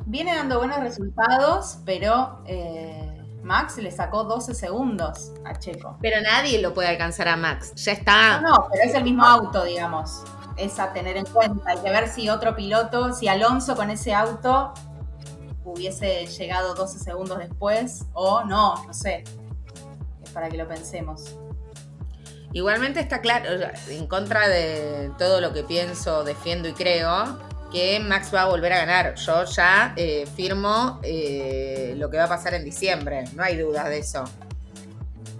Viene 0.06 0.36
dando 0.36 0.60
buenos 0.60 0.80
resultados, 0.80 1.80
pero 1.86 2.44
eh, 2.46 3.13
Max 3.42 3.77
le 3.77 3.92
sacó 3.92 4.24
12 4.24 4.53
segundos 4.53 5.32
a 5.46 5.58
Checo. 5.58 5.98
Pero 6.01 6.22
nadie 6.22 6.62
lo 6.62 6.74
puede 6.74 6.89
alcanzar 6.89 7.27
a 7.27 7.36
Max. 7.36 7.74
Ya 7.75 7.94
está. 7.94 8.42
No, 8.42 8.50
no, 8.50 8.68
pero 8.72 8.84
es 8.89 8.96
el 8.96 9.03
mismo 9.03 9.25
auto, 9.25 9.63
digamos. 9.63 10.24
Es 10.58 10.80
a 10.80 10.94
tener 10.94 11.18
en 11.18 11.25
cuenta. 11.25 11.72
Hay 11.72 11.80
que 11.80 11.89
ver 11.89 12.08
si 12.08 12.30
otro 12.30 12.56
piloto, 12.56 13.13
si 13.13 13.27
Alonso 13.27 13.75
con 13.75 13.89
ese 13.89 14.13
auto 14.13 14.74
hubiese 15.63 16.25
llegado 16.27 16.75
12 16.75 17.00
segundos 17.00 17.39
después 17.39 18.06
o 18.13 18.44
no, 18.44 18.75
no 18.86 18.94
sé. 18.94 19.24
Es 20.24 20.30
para 20.32 20.50
que 20.50 20.58
lo 20.58 20.68
pensemos. 20.68 21.36
Igualmente 22.53 23.00
está 23.00 23.19
claro, 23.19 23.50
en 23.89 24.07
contra 24.07 24.48
de 24.48 25.12
todo 25.17 25.41
lo 25.41 25.53
que 25.53 25.63
pienso, 25.63 26.24
defiendo 26.24 26.69
y 26.69 26.74
creo, 26.74 27.39
que 27.72 28.00
Max 28.00 28.29
va 28.33 28.43
a 28.43 28.45
volver 28.45 28.72
a 28.74 28.77
ganar. 28.77 29.15
Yo 29.15 29.43
ya 29.45 29.93
eh, 29.98 30.27
firmo 30.36 31.00
eh, 31.01 31.95
lo 31.98 32.12
que 32.12 32.17
va 32.17 32.25
a 32.25 32.29
pasar 32.29 32.53
en 32.53 32.63
diciembre, 32.63 33.24
no 33.33 33.43
hay 33.43 33.57
duda 33.57 33.89
de 33.89 33.98
eso. 33.98 34.24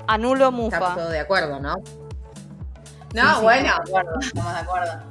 Anulo 0.08 0.52
Mufa. 0.52 0.78
Estamos 0.78 0.98
todos 0.98 1.12
de 1.12 1.20
acuerdo, 1.20 1.60
¿no? 1.60 1.76
No, 3.14 3.42
bueno. 3.44 3.70
Estamos 3.70 3.86
de 3.86 3.98
acuerdo, 4.00 4.20
estamos 4.20 4.54
de 4.54 4.60
acuerdo. 4.60 5.04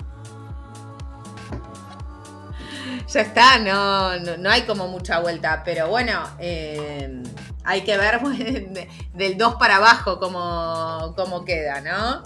Ya 3.06 3.20
está, 3.20 3.58
no, 3.58 4.18
no, 4.18 4.36
no 4.38 4.50
hay 4.50 4.62
como 4.62 4.88
mucha 4.88 5.20
vuelta, 5.20 5.62
pero 5.64 5.88
bueno, 5.88 6.20
eh, 6.40 7.22
hay 7.64 7.82
que 7.82 7.96
ver 7.96 8.20
pues, 8.22 8.38
de- 8.38 8.88
del 9.14 9.38
2 9.38 9.56
para 9.56 9.76
abajo 9.76 10.18
cómo, 10.18 11.14
cómo 11.16 11.44
queda, 11.44 11.80
¿no? 11.80 12.22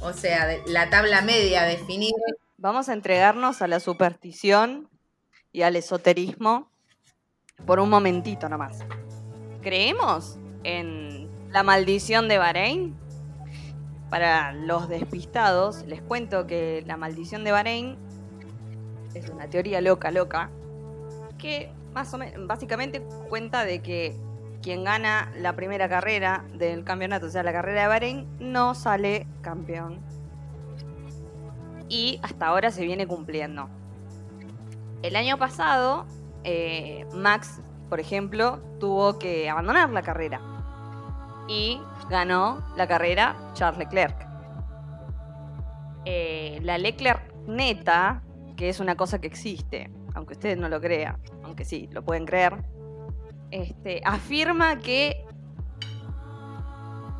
O 0.00 0.12
sea, 0.12 0.46
la 0.66 0.90
tabla 0.90 1.22
media 1.22 1.62
definir. 1.62 2.12
Vamos 2.58 2.88
a 2.88 2.92
entregarnos 2.92 3.62
a 3.62 3.68
la 3.68 3.80
superstición 3.80 4.88
y 5.52 5.62
al 5.62 5.76
esoterismo 5.76 6.68
por 7.66 7.80
un 7.80 7.88
momentito 7.88 8.48
nomás. 8.48 8.78
¿Creemos 9.62 10.36
en 10.62 11.30
la 11.50 11.62
maldición 11.62 12.28
de 12.28 12.38
Bahrein? 12.38 12.96
Para 14.10 14.52
los 14.52 14.88
despistados, 14.88 15.84
les 15.86 16.02
cuento 16.02 16.46
que 16.46 16.84
la 16.86 16.96
maldición 16.96 17.42
de 17.44 17.52
Bahrein 17.52 17.96
es 19.14 19.28
una 19.30 19.48
teoría 19.48 19.80
loca, 19.80 20.10
loca, 20.10 20.50
que 21.38 21.70
básicamente 21.94 23.00
cuenta 23.28 23.64
de 23.64 23.80
que 23.80 24.16
quien 24.62 24.84
gana 24.84 25.32
la 25.38 25.54
primera 25.54 25.88
carrera 25.88 26.44
del 26.54 26.84
campeonato, 26.84 27.26
o 27.26 27.30
sea, 27.30 27.42
la 27.42 27.52
carrera 27.52 27.82
de 27.82 27.88
Bahrein, 27.88 28.28
no 28.38 28.74
sale 28.74 29.26
campeón 29.42 30.00
y 31.88 32.18
hasta 32.22 32.46
ahora 32.46 32.70
se 32.70 32.84
viene 32.84 33.06
cumpliendo. 33.06 33.68
El 35.02 35.16
año 35.16 35.38
pasado, 35.38 36.06
eh, 36.44 37.06
Max, 37.12 37.60
por 37.90 38.00
ejemplo, 38.00 38.58
tuvo 38.80 39.18
que 39.18 39.50
abandonar 39.50 39.90
la 39.90 40.02
carrera 40.02 40.40
y 41.46 41.80
ganó 42.08 42.64
la 42.76 42.88
carrera 42.88 43.36
Charles 43.52 43.78
Leclerc. 43.78 44.26
Eh, 46.06 46.58
la 46.62 46.78
Leclerc 46.78 47.34
neta, 47.46 48.22
que 48.56 48.68
es 48.68 48.80
una 48.80 48.96
cosa 48.96 49.20
que 49.20 49.26
existe, 49.26 49.90
aunque 50.14 50.34
ustedes 50.34 50.56
no 50.58 50.68
lo 50.68 50.80
crean, 50.80 51.18
aunque 51.42 51.64
sí, 51.64 51.88
lo 51.92 52.02
pueden 52.04 52.24
creer, 52.24 52.64
este, 53.50 54.00
afirma 54.04 54.78
que 54.78 55.24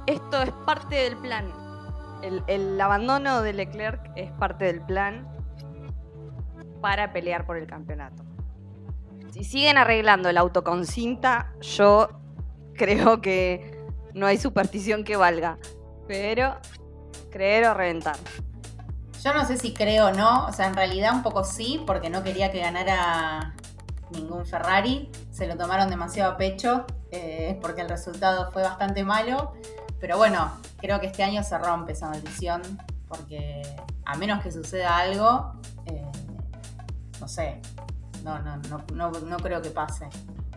esto 0.07 0.43
es 0.43 0.51
parte 0.67 0.97
del 0.97 1.17
plan. 1.17 1.53
El, 2.23 2.43
el 2.47 2.81
abandono 2.81 3.43
de 3.43 3.53
Leclerc 3.53 4.11
es 4.17 4.31
parte 4.33 4.65
del 4.65 4.81
plan 4.81 5.29
para 6.81 7.13
pelear 7.13 7.47
por 7.47 7.57
el 7.57 7.67
campeonato. 7.67 8.25
Si 9.31 9.45
siguen 9.45 9.79
arreglando 9.79 10.29
el 10.29 10.39
auto 10.39 10.63
con 10.63 10.87
cinta, 10.87 11.53
yo 11.61 12.09
creo 12.75 13.21
que 13.21 13.85
no 14.15 14.27
hay 14.27 14.39
superstición 14.39 15.05
que 15.05 15.17
valga. 15.17 15.59
Pero 16.07 16.57
creer 17.31 17.67
o 17.67 17.75
reventar. 17.75 18.17
Yo 19.25 19.33
no 19.33 19.47
sé 19.47 19.57
si 19.57 19.73
creo 19.73 20.09
o 20.09 20.13
no, 20.13 20.45
o 20.45 20.53
sea, 20.53 20.67
en 20.67 20.75
realidad 20.75 21.15
un 21.15 21.23
poco 21.23 21.45
sí, 21.45 21.83
porque 21.87 22.11
no 22.11 22.23
quería 22.23 22.53
que 22.53 22.61
ganara 22.61 23.55
ningún 24.11 24.45
Ferrari, 24.45 25.11
se 25.31 25.47
lo 25.47 25.57
tomaron 25.57 25.89
demasiado 25.89 26.33
a 26.33 26.37
pecho, 26.37 26.85
eh, 27.11 27.59
porque 27.63 27.81
el 27.81 27.89
resultado 27.89 28.53
fue 28.53 28.63
bastante 28.63 29.03
malo, 29.03 29.55
pero 29.99 30.19
bueno, 30.19 30.53
creo 30.77 31.01
que 31.01 31.07
este 31.07 31.23
año 31.23 31.43
se 31.43 31.57
rompe 31.57 31.93
esa 31.93 32.11
maldición, 32.11 32.61
porque 33.09 33.63
a 34.05 34.15
menos 34.17 34.43
que 34.43 34.53
suceda 34.53 34.99
algo, 34.99 35.55
eh, 35.87 36.05
no 37.19 37.27
sé, 37.27 37.63
no, 38.25 38.39
no, 38.41 38.59
no, 38.69 38.85
no, 38.93 39.11
no 39.11 39.37
creo 39.39 39.63
que 39.63 39.71
pase. 39.71 40.07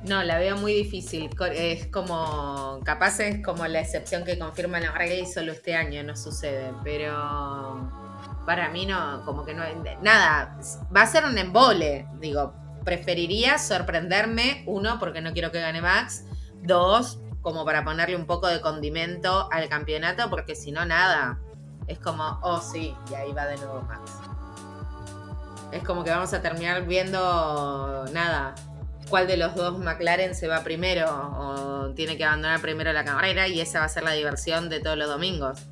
No, 0.03 0.21
la 0.23 0.37
veo 0.39 0.57
muy 0.57 0.73
difícil. 0.73 1.29
Es 1.53 1.87
como, 1.87 2.81
capaz 2.83 3.19
es 3.21 3.43
como 3.43 3.65
la 3.65 3.79
excepción 3.79 4.25
que 4.25 4.37
confirma 4.37 4.79
la 4.81 4.91
regla 4.91 5.15
y 5.15 5.25
solo 5.25 5.53
este 5.53 5.75
año 5.75 6.03
no 6.03 6.15
sucede, 6.15 6.71
pero 6.83 8.06
para 8.47 8.69
mí 8.69 8.85
no, 8.85 9.25
como 9.25 9.43
que 9.43 9.53
no, 9.53 9.61
nada, 10.01 10.57
va 10.95 11.01
a 11.01 11.05
ser 11.05 11.25
un 11.25 11.37
embole, 11.37 12.07
digo, 12.21 12.53
preferiría 12.85 13.57
sorprenderme, 13.57 14.63
uno, 14.65 14.99
porque 14.99 15.19
no 15.19 15.33
quiero 15.33 15.51
que 15.51 15.59
gane 15.59 15.81
Max, 15.81 16.23
dos, 16.63 17.19
como 17.41 17.65
para 17.65 17.83
ponerle 17.83 18.15
un 18.15 18.25
poco 18.25 18.47
de 18.47 18.61
condimento 18.61 19.49
al 19.51 19.67
campeonato, 19.67 20.29
porque 20.29 20.55
si 20.55 20.71
no, 20.71 20.85
nada, 20.85 21.39
es 21.87 21.99
como, 21.99 22.39
oh 22.41 22.61
sí, 22.61 22.95
y 23.11 23.15
ahí 23.15 23.33
va 23.33 23.47
de 23.47 23.57
nuevo 23.57 23.81
Max. 23.81 24.13
Es 25.73 25.83
como 25.83 26.05
que 26.05 26.11
vamos 26.11 26.31
a 26.31 26.41
terminar 26.41 26.85
viendo 26.85 28.05
nada, 28.13 28.55
cuál 29.09 29.27
de 29.27 29.35
los 29.35 29.55
dos 29.55 29.77
McLaren 29.77 30.35
se 30.35 30.47
va 30.47 30.63
primero 30.63 31.09
o 31.09 31.91
tiene 31.95 32.15
que 32.15 32.23
abandonar 32.23 32.61
primero 32.61 32.93
la 32.93 33.03
carrera 33.03 33.49
y 33.49 33.59
esa 33.59 33.79
va 33.79 33.85
a 33.85 33.89
ser 33.89 34.03
la 34.03 34.11
diversión 34.13 34.69
de 34.69 34.79
todos 34.79 34.97
los 34.97 35.09
domingos. 35.09 35.67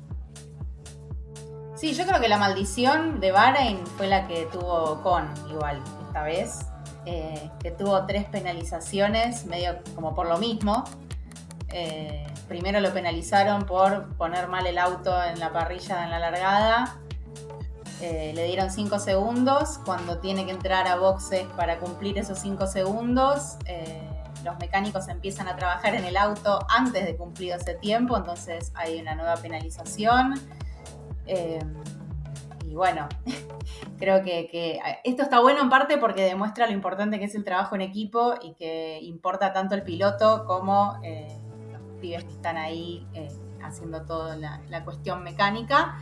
Sí, 1.76 1.92
yo 1.94 2.06
creo 2.06 2.20
que 2.20 2.28
la 2.28 2.38
maldición 2.38 3.20
de 3.20 3.32
Bahrein 3.32 3.86
fue 3.86 4.06
la 4.06 4.26
que 4.26 4.46
tuvo 4.46 5.02
Con, 5.02 5.28
igual, 5.50 5.82
esta 6.06 6.22
vez. 6.22 6.60
eh, 7.04 7.50
que 7.60 7.70
tuvo 7.70 8.04
tres 8.06 8.24
penalizaciones, 8.24 9.44
medio 9.46 9.78
como 9.94 10.14
por 10.14 10.26
lo 10.26 10.38
mismo. 10.38 10.82
Eh, 11.68 12.26
primero 12.48 12.80
lo 12.80 12.92
penalizaron 12.92 13.64
por 13.64 14.16
poner 14.16 14.48
mal 14.48 14.66
el 14.66 14.78
auto 14.78 15.22
en 15.22 15.38
la 15.38 15.52
parrilla 15.52 16.02
en 16.04 16.10
la 16.10 16.18
largada. 16.18 16.96
Eh, 18.00 18.32
le 18.34 18.44
dieron 18.44 18.70
5 18.70 18.98
segundos. 18.98 19.78
Cuando 19.84 20.18
tiene 20.18 20.46
que 20.46 20.50
entrar 20.52 20.88
a 20.88 20.96
boxes 20.96 21.46
para 21.56 21.78
cumplir 21.78 22.18
esos 22.18 22.38
5 22.40 22.66
segundos, 22.66 23.56
eh, 23.66 24.08
los 24.44 24.58
mecánicos 24.58 25.08
empiezan 25.08 25.46
a 25.48 25.56
trabajar 25.56 25.94
en 25.94 26.04
el 26.04 26.16
auto 26.16 26.58
antes 26.68 27.04
de 27.04 27.16
cumplir 27.16 27.52
ese 27.52 27.74
tiempo, 27.74 28.16
entonces 28.16 28.72
hay 28.74 29.00
una 29.00 29.14
nueva 29.14 29.34
penalización. 29.36 30.34
Eh, 31.26 31.58
y 32.64 32.74
bueno, 32.74 33.08
creo 33.98 34.22
que, 34.22 34.48
que 34.48 34.80
esto 35.04 35.22
está 35.22 35.40
bueno 35.40 35.60
en 35.60 35.68
parte 35.68 35.98
porque 35.98 36.22
demuestra 36.22 36.66
lo 36.66 36.72
importante 36.72 37.18
que 37.18 37.26
es 37.26 37.34
el 37.34 37.44
trabajo 37.44 37.74
en 37.74 37.80
equipo 37.82 38.34
y 38.42 38.54
que 38.54 38.98
importa 39.02 39.52
tanto 39.52 39.74
el 39.74 39.82
piloto 39.82 40.44
como 40.46 40.98
eh, 41.02 41.28
los 41.72 41.80
pibes 42.00 42.24
que 42.24 42.32
están 42.32 42.56
ahí 42.56 43.06
eh, 43.14 43.28
haciendo 43.62 44.02
toda 44.02 44.36
la, 44.36 44.84
cuestión 44.84 45.22
mecánica. 45.22 45.98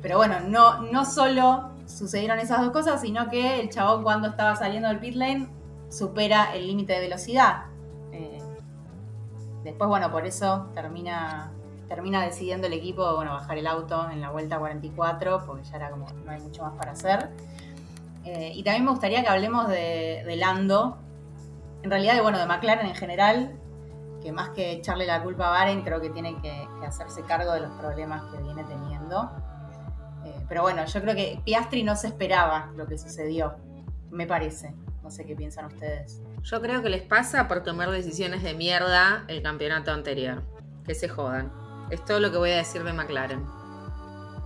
Pero 0.00 0.18
bueno, 0.18 0.36
no, 0.46 0.82
no 0.82 1.04
solo 1.04 1.72
sucedieron 1.86 2.38
esas 2.38 2.60
dos 2.60 2.70
cosas, 2.70 3.00
sino 3.00 3.28
que 3.28 3.58
el 3.58 3.68
chabón 3.68 4.04
cuando 4.04 4.28
estaba 4.28 4.54
saliendo 4.54 4.86
del 4.88 5.00
pit 5.00 5.16
lane 5.16 5.48
supera 5.88 6.54
el 6.54 6.68
límite 6.68 6.92
de 6.92 7.00
velocidad. 7.00 7.64
Después, 9.66 9.88
bueno, 9.88 10.12
por 10.12 10.24
eso 10.24 10.70
termina 10.74 11.50
termina 11.88 12.22
decidiendo 12.24 12.66
el 12.66 12.72
equipo 12.72 13.16
bajar 13.16 13.58
el 13.58 13.66
auto 13.66 14.08
en 14.10 14.20
la 14.20 14.30
vuelta 14.30 14.58
44, 14.58 15.44
porque 15.46 15.64
ya 15.64 15.76
era 15.76 15.90
como 15.90 16.06
no 16.24 16.30
hay 16.30 16.40
mucho 16.40 16.62
más 16.62 16.74
para 16.74 16.92
hacer. 16.92 17.30
Eh, 18.24 18.52
y 18.54 18.62
también 18.64 18.84
me 18.84 18.90
gustaría 18.90 19.22
que 19.22 19.28
hablemos 19.28 19.68
de, 19.68 20.34
Lando, 20.36 20.98
en 21.82 21.90
realidad 21.90 22.14
de, 22.14 22.22
bueno, 22.22 22.38
de 22.38 22.46
McLaren 22.46 22.86
en 22.86 22.94
general, 22.94 23.56
que 24.20 24.32
más 24.32 24.48
que 24.50 24.72
echarle 24.72 25.06
la 25.06 25.22
culpa 25.22 25.46
a 25.46 25.50
Bahrein, 25.50 25.82
creo 25.82 26.00
que 26.00 26.10
tiene 26.10 26.34
que, 26.42 26.68
que 26.80 26.86
hacerse 26.86 27.22
cargo 27.22 27.52
de 27.52 27.60
los 27.60 27.70
problemas 27.78 28.24
que 28.32 28.42
viene 28.42 28.64
teniendo. 28.64 29.30
Eh, 30.24 30.44
pero 30.48 30.62
bueno, 30.62 30.84
yo 30.84 31.00
creo 31.00 31.14
que 31.14 31.40
Piastri 31.44 31.84
no 31.84 31.94
se 31.94 32.08
esperaba 32.08 32.72
lo 32.76 32.86
que 32.86 32.98
sucedió, 32.98 33.54
me 34.10 34.26
parece. 34.26 34.74
No 35.04 35.10
sé 35.12 35.24
qué 35.24 35.36
piensan 35.36 35.66
ustedes. 35.66 36.20
Yo 36.42 36.60
creo 36.60 36.82
que 36.82 36.88
les 36.88 37.02
pasa 37.02 37.46
por 37.46 37.62
tomar 37.62 37.90
decisiones 37.90 38.42
de 38.42 38.54
mierda 38.54 39.24
el 39.28 39.40
campeonato 39.40 39.92
anterior. 39.92 40.42
Que 40.84 40.96
se 40.96 41.08
jodan. 41.08 41.65
Es 41.90 42.04
todo 42.04 42.20
lo 42.20 42.30
que 42.30 42.38
voy 42.38 42.50
a 42.50 42.56
decir 42.56 42.82
de 42.84 42.92
McLaren. 42.92 43.44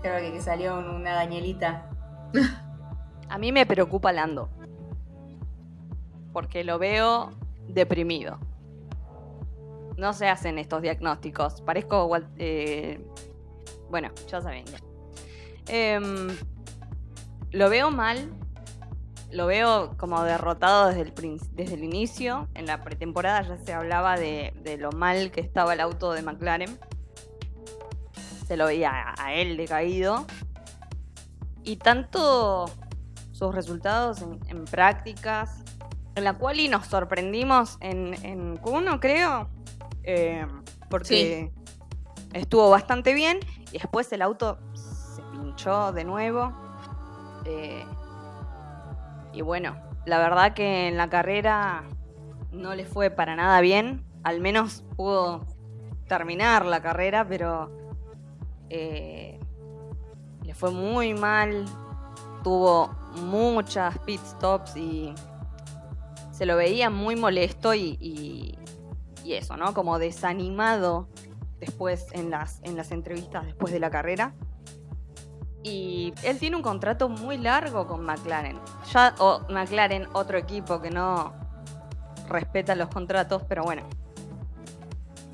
Creo 0.03 0.21
que, 0.21 0.33
que 0.33 0.41
salió 0.41 0.79
un- 0.79 0.89
una 0.89 1.15
Danielita. 1.15 1.89
A 3.29 3.39
mí 3.39 3.53
me 3.53 3.65
preocupa 3.67 4.13
Lando. 4.13 4.51
Porque 6.33 6.65
lo 6.65 6.79
veo 6.79 7.31
deprimido. 7.69 8.39
No 9.97 10.13
se 10.13 10.29
hacen 10.29 10.59
estos 10.59 10.83
diagnósticos. 10.83 11.61
Parezco 11.63 12.11
eh, 12.39 13.05
Bueno, 13.91 14.11
ya 14.29 14.41
saben. 14.41 14.65
ya. 14.67 14.79
Em, 15.69 16.29
lo 17.53 17.69
veo 17.71 17.91
mal. 17.91 18.33
Lo 19.31 19.47
veo 19.47 19.97
como 19.97 20.23
derrotado 20.25 20.89
desde 20.89 21.03
el, 21.03 21.15
desde 21.53 21.75
el 21.75 21.85
inicio. 21.85 22.49
En 22.55 22.67
la 22.67 22.83
pretemporada 22.83 23.43
ya 23.43 23.59
se 23.59 23.73
hablaba 23.73 24.17
de, 24.17 24.53
de 24.63 24.77
lo 24.77 24.91
mal 24.93 25.31
que 25.31 25.41
estaba 25.41 25.75
el 25.75 25.81
auto 25.81 26.13
de 26.13 26.23
McLaren. 26.23 26.79
Se 28.51 28.57
lo 28.57 28.67
veía 28.67 29.15
a, 29.17 29.33
él 29.33 29.57
decaído. 29.57 30.27
Y 31.63 31.77
tanto 31.77 32.69
sus 33.31 33.55
resultados 33.55 34.23
en, 34.23 34.41
en 34.49 34.65
prácticas, 34.65 35.63
en 36.17 36.25
la 36.25 36.33
cual 36.33 36.59
y 36.59 36.67
nos 36.67 36.89
sorprendimos 36.89 37.77
en, 37.81 38.13
en 38.25 38.59
Q1, 38.61 38.99
creo. 38.99 39.49
eh, 40.03 40.45
porque 40.89 41.53
estuvo 42.33 42.69
bastante 42.71 43.15
bien. 43.15 43.39
Y 43.71 43.79
después 43.79 44.11
el 44.13 44.21
auto 44.21 44.59
se 44.75 45.23
pinchó 45.31 45.93
de 45.93 46.03
nuevo. 46.03 46.53
eh, 47.45 47.85
y 49.33 49.43
bueno, 49.43 49.77
la 50.07 50.19
verdad 50.19 50.55
que 50.55 50.89
en 50.89 50.97
la 50.97 51.09
carrera 51.09 51.85
no 52.51 52.75
le 52.75 52.85
fue 52.85 53.11
para 53.11 53.37
nada 53.37 53.61
bien. 53.61 54.05
Al 54.25 54.41
menos 54.41 54.83
pudo 54.97 55.47
terminar 56.09 56.67
la 56.67 56.83
carrera, 56.83 57.25
pero 57.29 57.79
eh, 58.71 59.39
le 60.43 60.55
fue 60.55 60.71
muy 60.71 61.15
mal. 61.15 61.67
Tuvo 62.43 62.89
muchas 63.23 63.99
pit 63.99 64.21
stops 64.25 64.77
y 64.77 65.15
se 66.31 66.47
lo 66.47 66.57
veía 66.57 66.89
muy 66.89 67.17
molesto 67.17 67.75
y, 67.75 68.57
eso, 69.27 69.57
¿no? 69.57 69.75
Como 69.75 69.99
desanimado 69.99 71.09
después 71.61 72.07
en 72.13 72.31
las, 72.31 72.61
en 72.63 72.77
las 72.77 72.91
entrevistas 72.91 73.45
después 73.45 73.73
de 73.73 73.79
la 73.79 73.91
carrera. 73.91 74.35
Y 75.63 76.15
él 76.23 76.39
tiene 76.39 76.57
un 76.57 76.63
contrato 76.63 77.09
muy 77.09 77.37
largo 77.37 77.87
con 77.87 78.05
McLaren. 78.05 78.59
Ya, 78.93 79.15
o 79.19 79.41
McLaren, 79.51 80.09
otro 80.15 80.39
equipo 80.39 80.81
que 80.81 80.91
no 80.91 81.35
respeta 82.29 82.75
los 82.75 82.89
contratos, 82.89 83.43
pero 83.47 83.63
bueno. 83.63 83.83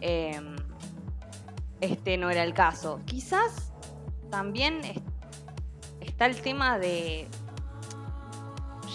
Em, 0.01 0.56
este 1.81 2.17
no 2.17 2.31
era 2.31 2.43
el 2.43 2.55
caso. 2.55 3.01
Quizás 3.05 3.73
también 4.31 4.85
es- 4.85 5.01
está 6.01 6.27
el 6.27 6.41
tema 6.41 6.79
de. 6.79 7.29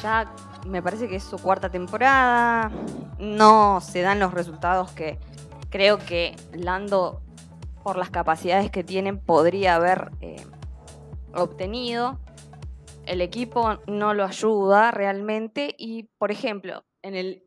Ya 0.01 0.33
me 0.65 0.81
parece 0.81 1.07
que 1.07 1.17
es 1.17 1.23
su 1.23 1.37
cuarta 1.37 1.69
temporada. 1.69 2.71
No 3.19 3.81
se 3.81 4.01
dan 4.01 4.19
los 4.19 4.33
resultados 4.33 4.91
que 4.91 5.19
creo 5.69 5.97
que 5.99 6.35
Lando, 6.53 7.21
por 7.83 7.97
las 7.97 8.09
capacidades 8.09 8.71
que 8.71 8.83
tienen, 8.83 9.19
podría 9.19 9.75
haber 9.75 10.11
eh, 10.21 10.43
obtenido. 11.35 12.19
El 13.05 13.21
equipo 13.21 13.77
no 13.87 14.13
lo 14.13 14.23
ayuda 14.25 14.91
realmente. 14.91 15.75
Y, 15.77 16.03
por 16.17 16.31
ejemplo, 16.31 16.83
en 17.03 17.15
el 17.15 17.43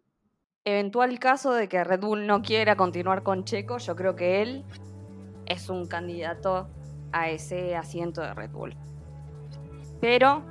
eventual 0.64 1.18
caso 1.18 1.52
de 1.52 1.68
que 1.68 1.82
Red 1.84 2.00
Bull 2.00 2.26
no 2.26 2.42
quiera 2.42 2.76
continuar 2.76 3.22
con 3.22 3.44
Checo, 3.44 3.78
yo 3.78 3.94
creo 3.96 4.16
que 4.16 4.42
él 4.42 4.64
es 5.46 5.68
un 5.68 5.86
candidato 5.86 6.68
a 7.12 7.28
ese 7.28 7.76
asiento 7.76 8.20
de 8.20 8.34
Red 8.34 8.50
Bull. 8.50 8.74
Pero, 10.00 10.42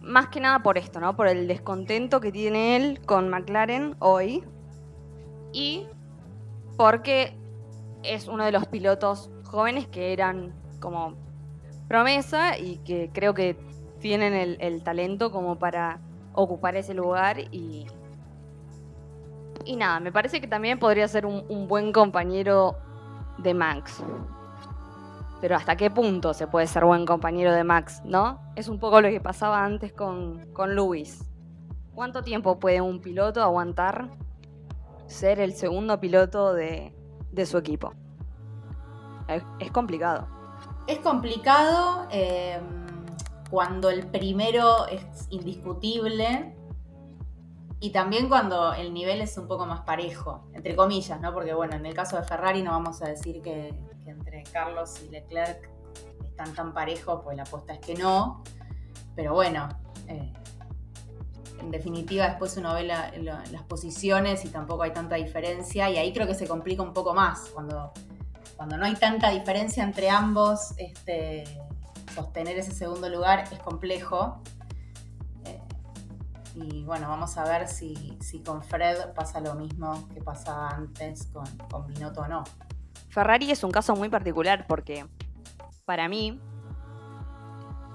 más 0.00 0.28
que 0.28 0.40
nada 0.40 0.60
por 0.60 0.78
esto, 0.78 1.00
¿no? 1.00 1.16
Por 1.16 1.28
el 1.28 1.48
descontento 1.48 2.20
que 2.20 2.32
tiene 2.32 2.76
él 2.76 3.00
con 3.04 3.28
McLaren 3.28 3.96
hoy. 3.98 4.44
Y 5.52 5.86
porque 6.76 7.36
es 8.02 8.28
uno 8.28 8.44
de 8.44 8.52
los 8.52 8.66
pilotos 8.66 9.30
jóvenes 9.44 9.86
que 9.86 10.12
eran 10.12 10.54
como 10.80 11.14
promesa 11.88 12.56
y 12.58 12.78
que 12.78 13.10
creo 13.12 13.34
que 13.34 13.56
tienen 14.00 14.56
el, 14.58 14.82
talento 14.82 15.30
como 15.30 15.58
para 15.58 16.00
ocupar 16.32 16.74
ese 16.76 16.94
lugar 16.94 17.38
y, 17.38 17.86
y 19.64 19.76
nada, 19.76 20.00
me 20.00 20.10
parece 20.10 20.40
que 20.40 20.48
también 20.48 20.78
podría 20.78 21.06
ser 21.06 21.26
un 21.26 21.68
buen 21.68 21.92
compañero 21.92 22.76
de 23.38 23.54
Max. 23.54 24.02
Pero 25.40 25.56
hasta 25.56 25.76
qué 25.76 25.90
punto 25.90 26.34
se 26.34 26.46
puede 26.46 26.66
ser 26.66 26.84
buen 26.84 27.04
compañero 27.04 27.52
de 27.52 27.64
Max, 27.64 28.00
¿no? 28.04 28.40
Es 28.54 28.68
un 28.68 28.78
poco 28.78 29.00
lo 29.00 29.08
que 29.08 29.20
pasaba 29.20 29.64
antes 29.64 29.92
con, 29.92 30.52
con. 30.52 30.76
¿Cuánto 31.94 32.22
tiempo 32.22 32.58
puede 32.58 32.80
un 32.80 33.00
piloto 33.00 33.42
aguantar 33.42 34.08
ser 35.06 35.40
el 35.40 35.52
segundo 35.54 36.00
piloto 36.00 36.54
de, 36.54 36.94
de 37.32 37.46
su 37.46 37.58
equipo? 37.58 37.92
Es, 39.28 39.42
es 39.58 39.70
complicado. 39.70 40.26
Es 40.86 40.98
complicado 41.00 42.06
eh, 42.10 42.60
cuando 43.50 43.90
el 43.90 44.06
primero 44.06 44.86
es 44.88 45.26
indiscutible 45.30 46.56
y 47.82 47.90
también 47.90 48.28
cuando 48.28 48.72
el 48.72 48.94
nivel 48.94 49.20
es 49.20 49.36
un 49.36 49.46
poco 49.48 49.66
más 49.66 49.80
parejo, 49.82 50.44
entre 50.54 50.74
comillas, 50.76 51.20
¿no? 51.20 51.34
Porque 51.34 51.52
bueno, 51.52 51.74
en 51.76 51.84
el 51.84 51.94
caso 51.94 52.16
de 52.16 52.22
Ferrari 52.22 52.62
no 52.62 52.70
vamos 52.70 53.02
a 53.02 53.08
decir 53.08 53.42
que, 53.42 53.74
entre 54.06 54.42
Carlos 54.44 55.00
y 55.04 55.08
Leclerc 55.10 55.68
están 56.24 56.54
tan 56.54 56.72
parejos, 56.72 57.20
pues 57.22 57.36
la 57.36 57.42
apuesta 57.44 57.72
es 57.74 57.80
que 57.80 57.94
no. 57.94 58.42
Pero 59.14 59.34
bueno, 59.34 59.68
eh, 60.08 60.32
en 61.60 61.70
definitiva 61.70 62.26
después 62.28 62.56
uno 62.56 62.74
ve 62.74 62.84
la- 62.84 63.10
la- 63.18 63.44
las 63.52 63.62
posiciones 63.64 64.44
y 64.44 64.48
tampoco 64.48 64.82
hay 64.82 64.92
tanta 64.92 65.16
diferencia 65.16 65.90
y 65.90 65.96
ahí 65.98 66.12
creo 66.12 66.26
que 66.26 66.34
se 66.34 66.46
complica 66.48 66.82
un 66.82 66.92
poco 66.92 67.14
más 67.14 67.50
cuando 67.54 67.92
cuando 68.56 68.76
no 68.76 68.84
hay 68.84 68.94
tanta 68.94 69.30
diferencia 69.30 69.82
entre 69.82 70.08
ambos, 70.08 70.72
este, 70.76 71.42
sostener 72.14 72.56
ese 72.58 72.70
segundo 72.70 73.08
lugar 73.08 73.42
es 73.50 73.58
complejo. 73.58 74.40
Y 76.54 76.84
bueno, 76.84 77.08
vamos 77.08 77.36
a 77.38 77.44
ver 77.44 77.68
si, 77.68 78.16
si 78.20 78.42
con 78.42 78.62
Fred 78.62 79.12
pasa 79.14 79.40
lo 79.40 79.54
mismo 79.54 80.08
que 80.12 80.20
pasaba 80.20 80.70
antes 80.70 81.26
con, 81.32 81.46
con 81.70 81.84
o 82.02 82.28
no. 82.28 82.44
Ferrari 83.08 83.50
es 83.50 83.64
un 83.64 83.70
caso 83.70 83.94
muy 83.96 84.08
particular 84.08 84.66
porque 84.66 85.06
para 85.84 86.08
mí, 86.08 86.40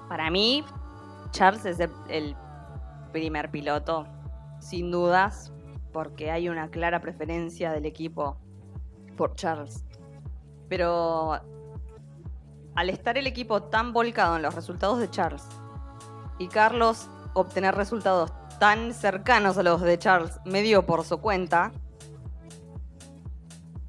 para 0.10 0.30
mí, 0.30 0.64
Charles 1.32 1.66
es 1.66 1.80
el, 1.80 1.92
el 2.10 2.36
primer 3.12 3.52
piloto, 3.52 4.08
sin 4.60 4.92
dudas, 4.92 5.52
porque 5.94 6.32
hay 6.32 6.50
una 6.50 6.70
clara 6.70 7.02
preferencia 7.02 7.72
del 7.72 7.86
equipo 7.86 8.38
por 9.16 9.36
Charles. 9.36 9.84
Pero 10.70 11.40
al 12.76 12.90
estar 12.90 13.18
el 13.18 13.26
equipo 13.26 13.64
tan 13.64 13.94
volcado 13.94 14.36
en 14.36 14.44
los 14.44 14.54
resultados 14.54 15.00
de 15.00 15.10
Charles 15.10 15.48
y 16.38 16.48
Carlos 16.48 17.10
obtener 17.34 17.74
resultados 17.76 18.32
tan 18.60 18.94
cercanos 18.94 19.58
a 19.58 19.64
los 19.64 19.82
de 19.82 19.98
Charles 19.98 20.40
medio 20.46 20.86
por 20.86 21.04
su 21.04 21.20
cuenta, 21.20 21.72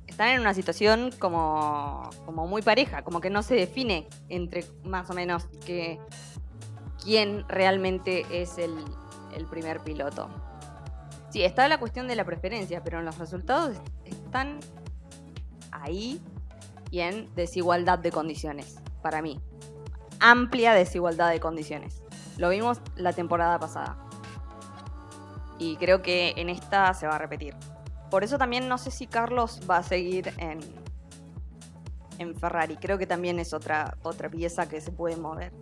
están 0.07 0.29
en 0.31 0.41
una 0.41 0.53
situación 0.55 1.11
como, 1.19 2.11
como 2.27 2.47
muy 2.47 2.61
pareja, 2.63 3.03
como 3.03 3.21
que 3.21 3.31
no 3.31 3.43
se 3.43 3.55
define 3.55 4.09
entre 4.29 4.65
más 4.85 5.09
o 5.11 5.15
menos 5.15 5.47
que 5.65 6.01
quién 7.03 7.49
realmente 7.49 8.27
es 8.43 8.59
el, 8.59 8.75
el 9.35 9.47
primer 9.47 9.81
piloto. 9.81 10.29
Sí, 11.31 11.45
está 11.45 11.69
la 11.69 11.79
cuestión 11.79 12.09
de 12.09 12.17
la 12.17 12.25
preferencia, 12.25 12.83
pero 12.83 13.01
los 13.03 13.19
resultados 13.19 13.77
est- 13.77 13.89
están 14.07 14.59
ahí 15.71 16.21
y 16.91 17.01
en 17.01 17.33
desigualdad 17.35 17.99
de 17.99 18.11
condiciones, 18.11 18.81
para 19.03 19.23
mí. 19.23 19.41
Amplia 20.21 20.73
desigualdad 20.73 21.31
de 21.31 21.39
condiciones. 21.39 22.03
Lo 22.39 22.49
vimos 22.49 22.81
la 22.97 23.13
temporada 23.13 23.59
pasada. 23.61 23.99
Y 25.59 25.77
creo 25.77 26.03
que 26.03 26.35
en 26.37 26.49
esta 26.49 26.95
se 26.95 27.07
va 27.07 27.17
a 27.17 27.19
repetir. 27.19 27.55
Por 28.11 28.25
eso 28.25 28.39
también 28.39 28.69
no 28.69 28.79
sé 28.79 28.91
si 28.91 29.07
Carlos 29.07 29.61
va 29.69 29.79
a 29.79 29.83
seguir 29.83 30.33
en, 30.39 30.61
en 32.19 32.35
Ferrari. 32.37 32.77
Creo 32.77 32.97
que 32.97 33.07
también 33.07 33.39
es 33.39 33.53
otra, 33.53 33.97
otra 34.03 34.29
pieza 34.29 34.69
que 34.69 34.81
se 34.81 34.93
puede 34.93 35.17
mover 35.17 35.53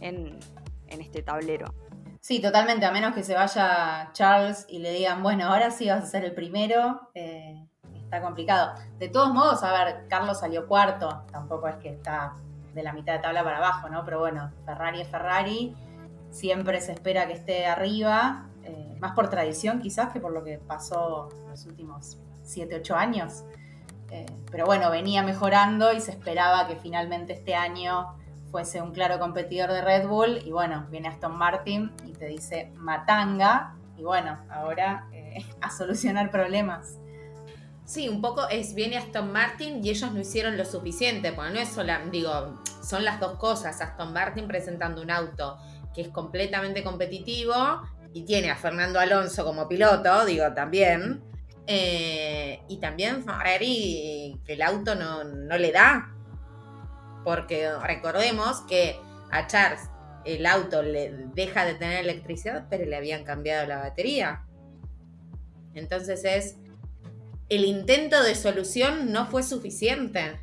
en, 0.00 0.38
en 0.88 1.00
este 1.00 1.22
tablero. 1.22 1.74
Sí, 2.20 2.40
totalmente, 2.40 2.84
a 2.84 2.90
menos 2.90 3.14
que 3.14 3.22
se 3.22 3.34
vaya 3.34 4.10
Charles 4.12 4.66
y 4.68 4.80
le 4.80 4.92
digan, 4.92 5.22
bueno, 5.22 5.46
ahora 5.46 5.70
sí 5.70 5.88
vas 5.88 6.02
a 6.02 6.06
ser 6.06 6.24
el 6.24 6.34
primero, 6.34 7.08
eh, 7.14 7.64
está 7.94 8.20
complicado. 8.20 8.74
De 8.98 9.08
todos 9.08 9.32
modos, 9.32 9.62
a 9.62 9.72
ver, 9.72 10.08
Carlos 10.08 10.40
salió 10.40 10.66
cuarto, 10.66 11.24
tampoco 11.30 11.68
es 11.68 11.76
que 11.76 11.88
está 11.90 12.34
de 12.74 12.82
la 12.82 12.92
mitad 12.92 13.14
de 13.14 13.20
tabla 13.20 13.44
para 13.44 13.58
abajo, 13.58 13.88
¿no? 13.88 14.04
Pero 14.04 14.18
bueno, 14.18 14.52
Ferrari 14.66 15.00
es 15.00 15.08
Ferrari, 15.08 15.74
siempre 16.30 16.80
se 16.80 16.92
espera 16.92 17.26
que 17.26 17.34
esté 17.34 17.66
arriba, 17.66 18.47
más 19.00 19.12
por 19.12 19.30
tradición 19.30 19.80
quizás 19.80 20.12
que 20.12 20.20
por 20.20 20.32
lo 20.32 20.44
que 20.44 20.58
pasó 20.58 21.28
los 21.48 21.66
últimos 21.66 22.18
7, 22.42 22.76
8 22.80 22.96
años. 22.96 23.44
Eh, 24.10 24.26
pero 24.50 24.64
bueno, 24.64 24.90
venía 24.90 25.22
mejorando 25.22 25.92
y 25.92 26.00
se 26.00 26.10
esperaba 26.10 26.66
que 26.66 26.76
finalmente 26.76 27.34
este 27.34 27.54
año 27.54 28.14
fuese 28.50 28.80
un 28.80 28.92
claro 28.92 29.18
competidor 29.18 29.70
de 29.70 29.82
Red 29.82 30.08
Bull 30.08 30.38
y 30.44 30.50
bueno, 30.50 30.86
viene 30.90 31.08
Aston 31.08 31.36
Martin 31.36 31.92
y 32.06 32.12
te 32.12 32.26
dice 32.26 32.72
matanga 32.76 33.76
y 33.96 34.04
bueno, 34.04 34.38
ahora 34.50 35.08
eh, 35.12 35.44
a 35.60 35.70
solucionar 35.70 36.30
problemas. 36.30 36.98
Sí, 37.84 38.08
un 38.08 38.20
poco 38.20 38.48
es 38.48 38.74
viene 38.74 38.98
Aston 38.98 39.32
Martin 39.32 39.84
y 39.84 39.90
ellos 39.90 40.12
no 40.12 40.20
hicieron 40.20 40.58
lo 40.58 40.64
suficiente, 40.66 41.32
porque 41.32 41.52
no 41.52 41.60
es 41.60 41.70
solo, 41.70 41.92
digo, 42.10 42.60
son 42.82 43.02
las 43.02 43.18
dos 43.18 43.38
cosas. 43.38 43.80
Aston 43.80 44.12
Martin 44.12 44.46
presentando 44.46 45.00
un 45.00 45.10
auto 45.10 45.56
que 45.94 46.02
es 46.02 46.08
completamente 46.08 46.84
competitivo 46.84 47.54
y 48.12 48.24
tiene 48.24 48.50
a 48.50 48.56
Fernando 48.56 48.98
Alonso 48.98 49.44
como 49.44 49.68
piloto, 49.68 50.24
digo, 50.24 50.52
también. 50.54 51.22
Eh, 51.66 52.62
y 52.68 52.78
también 52.78 53.24
Ferrari, 53.24 54.40
que 54.44 54.54
el 54.54 54.62
auto 54.62 54.94
no, 54.94 55.24
no 55.24 55.58
le 55.58 55.72
da. 55.72 56.14
Porque 57.24 57.70
recordemos 57.82 58.62
que 58.62 58.98
a 59.30 59.46
Charles 59.46 59.82
el 60.24 60.46
auto 60.46 60.82
le 60.82 61.12
deja 61.34 61.64
de 61.64 61.74
tener 61.74 62.00
electricidad, 62.00 62.66
pero 62.68 62.84
le 62.84 62.96
habían 62.96 63.24
cambiado 63.24 63.66
la 63.66 63.78
batería. 63.78 64.44
Entonces 65.74 66.24
es, 66.24 66.56
el 67.48 67.64
intento 67.64 68.22
de 68.22 68.34
solución 68.34 69.12
no 69.12 69.26
fue 69.26 69.42
suficiente. 69.42 70.40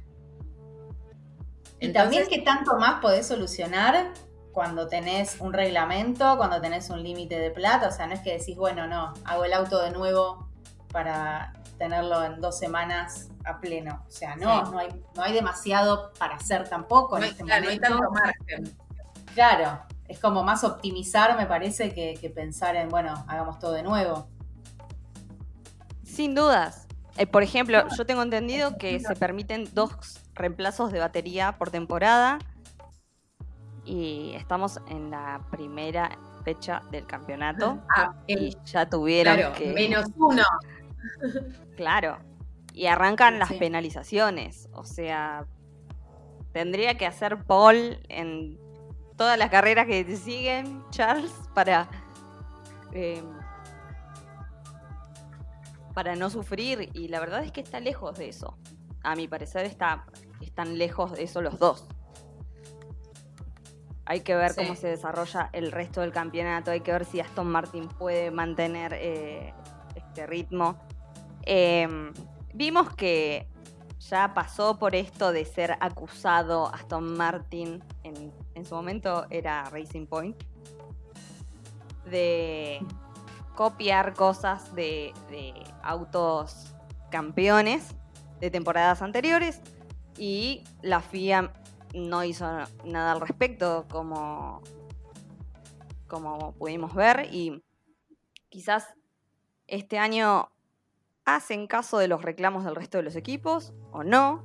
Y 1.79 1.89
también 1.89 2.25
qué 2.29 2.39
tanto 2.39 2.77
más 2.77 3.01
podés 3.01 3.27
solucionar 3.27 4.13
cuando 4.55 4.87
tenés 4.87 5.41
un 5.41 5.51
reglamento, 5.51 6.37
cuando 6.37 6.61
tenés 6.61 6.89
un 6.89 7.03
límite 7.03 7.37
de 7.37 7.51
plata, 7.51 7.89
o 7.89 7.91
sea, 7.91 8.07
no 8.07 8.13
es 8.13 8.21
que 8.21 8.37
decís, 8.37 8.55
bueno, 8.55 8.87
no, 8.87 9.13
hago 9.25 9.43
el 9.43 9.51
auto 9.51 9.81
de 9.83 9.91
nuevo 9.91 10.47
para 10.93 11.51
tenerlo 11.77 12.23
en 12.23 12.39
dos 12.39 12.57
semanas 12.57 13.27
a 13.43 13.59
pleno. 13.59 14.01
O 14.07 14.09
sea, 14.09 14.37
no, 14.37 14.63
no, 14.71 14.79
hay, 14.79 14.87
no 15.13 15.23
hay 15.23 15.33
demasiado 15.33 16.13
para 16.17 16.37
hacer 16.37 16.69
tampoco 16.69 17.17
en 17.17 17.25
este 17.25 17.43
momento. 17.43 17.65
No 17.65 17.69
hay 17.69 17.79
tanto 17.79 18.11
margen. 18.11 18.77
Claro, 19.33 19.81
es 20.07 20.21
como 20.21 20.41
más 20.41 20.63
optimizar, 20.63 21.37
me 21.37 21.47
parece, 21.47 21.93
que, 21.93 22.31
pensar 22.33 22.77
en, 22.77 22.87
bueno, 22.87 23.25
hagamos 23.27 23.59
todo 23.59 23.73
de 23.73 23.83
nuevo. 23.83 24.29
Sin 26.05 26.33
dudas. 26.33 26.87
Eh, 27.17 27.27
por 27.27 27.43
ejemplo, 27.43 27.85
yo 27.97 28.05
tengo 28.05 28.23
entendido 28.23 28.77
que 28.77 29.01
se 29.01 29.15
permiten 29.17 29.67
dos 29.73 30.21
reemplazos 30.33 30.93
de 30.93 30.99
batería 30.99 31.57
por 31.57 31.71
temporada 31.71 32.39
y 33.85 34.33
estamos 34.35 34.79
en 34.87 35.11
la 35.11 35.41
primera 35.51 36.17
fecha 36.43 36.81
del 36.91 37.05
campeonato 37.05 37.79
ah, 37.95 38.13
y 38.27 38.55
ya 38.65 38.89
tuvieron 38.89 39.53
que 39.53 39.73
menos 39.73 40.07
uno 40.17 40.43
claro 41.75 42.17
y 42.73 42.87
arrancan 42.87 43.39
las 43.39 43.53
penalizaciones 43.53 44.69
o 44.73 44.83
sea 44.83 45.45
tendría 46.55 46.97
que 46.97 47.05
hacer 47.05 47.43
Paul 47.43 47.99
en 48.07 48.57
todas 49.17 49.37
las 49.37 49.49
carreras 49.49 49.87
que 49.87 50.03
te 50.03 50.15
siguen, 50.15 50.83
Charles, 50.89 51.31
para, 51.53 51.89
eh, 52.93 53.21
para 55.93 56.15
no 56.15 56.29
sufrir. 56.29 56.89
Y 56.93 57.07
la 57.07 57.19
verdad 57.19 57.43
es 57.43 57.51
que 57.51 57.61
está 57.61 57.79
lejos 57.79 58.17
de 58.17 58.29
eso. 58.29 58.57
A 59.03 59.15
mi 59.15 59.27
parecer 59.27 59.65
está, 59.65 60.05
están 60.41 60.77
lejos 60.77 61.13
de 61.13 61.23
eso 61.23 61.41
los 61.41 61.59
dos. 61.59 61.87
Hay 64.05 64.21
que 64.21 64.35
ver 64.35 64.53
cómo 64.55 64.75
se 64.75 64.87
desarrolla 64.87 65.49
el 65.51 65.71
resto 65.71 66.01
del 66.01 66.11
campeonato. 66.11 66.71
Hay 66.71 66.81
que 66.81 66.91
ver 66.91 67.05
si 67.05 67.19
Aston 67.19 67.47
Martin 67.47 67.87
puede 67.87 68.29
mantener 68.29 68.93
eh, 68.93 69.53
este 69.95 70.27
ritmo. 70.27 70.77
Em, 71.41 72.13
vimos 72.53 72.93
que 72.95 73.47
ya 74.09 74.33
pasó 74.33 74.77
por 74.77 74.95
esto 74.95 75.31
de 75.31 75.45
ser 75.45 75.77
acusado 75.79 76.73
Aston 76.73 77.17
Martin, 77.17 77.83
en, 78.03 78.65
su 78.65 78.75
momento 78.75 79.25
era 79.29 79.63
Racing 79.65 80.05
Point, 80.05 80.35
de 82.05 82.79
copiar 83.55 84.13
cosas 84.13 84.73
de, 84.75 85.13
autos 85.81 86.73
campeones 87.09 87.95
de 88.39 88.51
temporadas 88.51 89.01
anteriores 89.01 89.61
y 90.17 90.63
la 90.81 91.01
FIA 91.01 91.51
no 91.95 92.23
hizo 92.23 92.45
nada 92.83 93.13
al 93.13 93.21
respecto 93.21 93.85
como, 93.89 94.61
como 96.07 96.53
pudimos 96.53 96.93
ver 96.93 97.29
y 97.31 97.63
quizás 98.49 98.93
este 99.67 99.97
año 99.97 100.49
hacen 101.23 101.67
caso 101.67 101.97
de 101.97 102.07
los 102.07 102.21
reclamos 102.21 102.65
del 102.65 102.75
resto 102.75 102.97
de 102.97 103.03
los 103.03 103.15
equipos 103.15 103.73
o 103.91 104.03
no. 104.03 104.43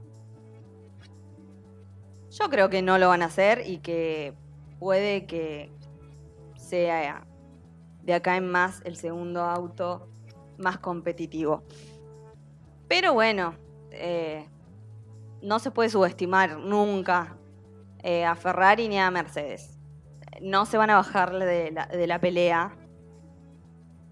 Yo 2.31 2.49
creo 2.49 2.71
que 2.71 2.81
no 2.81 2.97
lo 2.99 3.09
van 3.09 3.23
a 3.23 3.27
hacer 3.27 3.65
y 3.67 3.79
que 3.79 4.35
puede 4.79 5.27
que 5.27 5.71
sea 6.57 7.27
de 8.03 8.15
acá 8.15 8.37
en 8.37 8.49
más 8.49 8.81
el 8.85 8.97
segundo 8.97 9.43
auto 9.43 10.09
más 10.57 10.79
competitivo. 10.79 11.65
Pero 12.89 13.13
bueno, 13.13 13.55
eh, 13.91 14.49
no 15.43 15.59
se 15.59 15.71
puede 15.71 15.91
subestimar 15.91 16.59
nunca 16.59 17.37
eh, 18.03 18.25
a 18.25 18.35
Ferrari 18.35 18.89
ni 18.89 18.99
a 18.99 19.11
Mercedes. 19.11 19.79
No 20.41 20.67
se 20.67 20.79
van 20.79 20.91
a 20.91 20.97
bajarle 20.97 21.45
de 21.45 21.71
la, 21.71 21.87
de 21.87 22.07
la 22.07 22.19
pelea. 22.19 22.77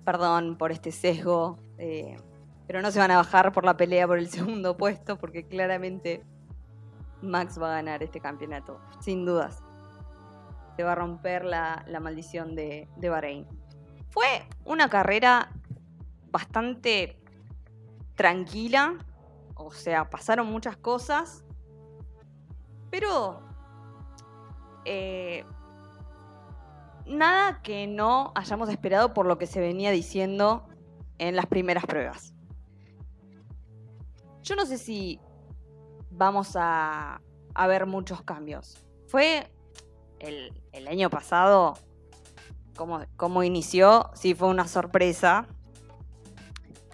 Perdón 0.04 0.56
por 0.56 0.72
este 0.72 0.92
sesgo. 0.92 1.58
Eh, 1.78 2.16
pero 2.68 2.82
no 2.82 2.90
se 2.90 2.98
van 2.98 3.10
a 3.10 3.16
bajar 3.16 3.50
por 3.52 3.64
la 3.64 3.76
pelea 3.76 4.06
por 4.06 4.18
el 4.18 4.28
segundo 4.30 4.76
puesto, 4.76 5.18
porque 5.18 5.48
claramente 5.48 6.22
Max 7.22 7.60
va 7.60 7.72
a 7.72 7.76
ganar 7.76 8.02
este 8.02 8.20
campeonato, 8.20 8.80
sin 9.00 9.24
dudas. 9.24 9.62
Se 10.76 10.84
va 10.84 10.92
a 10.92 10.94
romper 10.94 11.44
la, 11.44 11.84
maldición 12.00 12.54
de, 12.54 12.88
de 12.96 13.08
Bahrein. 13.08 13.46
Fue 14.10 14.46
una 14.64 14.88
carrera 14.88 15.50
bastante 16.30 17.18
tranquila, 18.14 18.98
o 19.54 19.72
sea, 19.72 20.08
pasaron 20.10 20.46
muchas 20.46 20.76
cosas, 20.76 21.44
pero 22.90 23.47
eh, 24.84 25.44
nada 27.06 27.60
que 27.62 27.86
no 27.86 28.32
hayamos 28.34 28.68
esperado 28.68 29.14
por 29.14 29.26
lo 29.26 29.38
que 29.38 29.46
se 29.46 29.60
venía 29.60 29.90
diciendo 29.90 30.66
en 31.18 31.36
las 31.36 31.46
primeras 31.46 31.86
pruebas. 31.86 32.34
Yo 34.42 34.56
no 34.56 34.64
sé 34.66 34.78
si 34.78 35.20
vamos 36.10 36.52
a, 36.54 37.20
ver 37.66 37.86
muchos 37.86 38.22
cambios. 38.22 38.78
Fue 39.08 39.46
el, 40.20 40.88
año 40.88 41.10
pasado, 41.10 41.74
como, 42.76 43.04
como 43.16 43.42
inició, 43.42 44.10
sí 44.14 44.34
fue 44.34 44.48
una 44.48 44.68
sorpresa. 44.68 45.46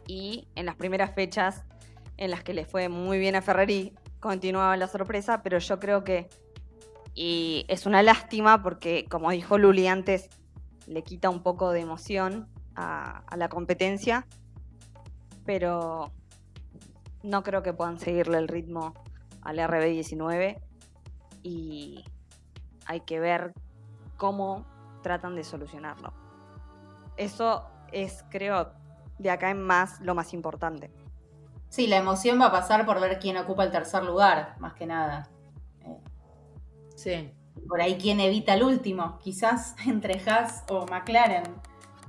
Y 0.06 0.48
en 0.54 0.66
las 0.66 0.76
primeras 0.76 1.14
fechas 1.14 1.64
en 2.16 2.30
las 2.30 2.42
que 2.42 2.54
le 2.54 2.64
fue 2.64 2.88
muy 2.88 3.18
bien 3.18 3.36
a 3.36 3.42
Ferrari, 3.42 3.94
continuaba 4.20 4.76
la 4.76 4.88
sorpresa, 4.88 5.42
pero 5.42 5.58
yo 5.58 5.78
creo 5.80 6.04
que 6.04 6.28
y 7.14 7.64
es 7.68 7.86
una 7.86 8.02
lástima 8.02 8.62
porque, 8.62 9.06
como 9.08 9.30
dijo 9.30 9.56
Luli 9.56 9.86
antes, 9.86 10.28
le 10.86 11.02
quita 11.02 11.30
un 11.30 11.42
poco 11.42 11.70
de 11.70 11.80
emoción 11.80 12.48
a, 12.74 13.22
la 13.36 13.48
competencia. 13.48 14.26
Pero 15.46 16.10
no 17.22 17.42
creo 17.42 17.62
que 17.62 17.72
puedan 17.72 17.98
seguirle 17.98 18.38
el 18.38 18.48
ritmo 18.48 18.94
al 19.42 19.58
RB19 19.58 20.60
y 21.42 22.04
hay 22.86 23.00
que 23.00 23.20
ver 23.20 23.52
cómo 24.16 24.66
tratan 25.02 25.36
de 25.36 25.44
solucionarlo. 25.44 26.12
Eso 27.16 27.66
es, 27.92 28.24
creo, 28.30 28.72
de 29.18 29.30
acá 29.30 29.50
en 29.50 29.62
más 29.62 30.00
lo 30.00 30.14
más 30.14 30.32
importante. 30.32 30.90
Sí, 31.68 31.86
la 31.86 31.98
emoción 31.98 32.40
va 32.40 32.46
a 32.46 32.52
pasar 32.52 32.86
por 32.86 33.00
ver 33.00 33.18
quién 33.18 33.36
ocupa 33.36 33.64
el 33.64 33.70
tercer 33.70 34.02
lugar, 34.04 34.56
más 34.58 34.74
que 34.74 34.86
nada. 34.86 35.28
Sí. 36.94 37.30
Por 37.68 37.80
ahí 37.80 37.96
quién 37.96 38.20
evita 38.20 38.54
el 38.54 38.62
último, 38.62 39.18
quizás 39.22 39.74
entre 39.86 40.20
Haas 40.28 40.64
o 40.68 40.86
McLaren. 40.86 41.44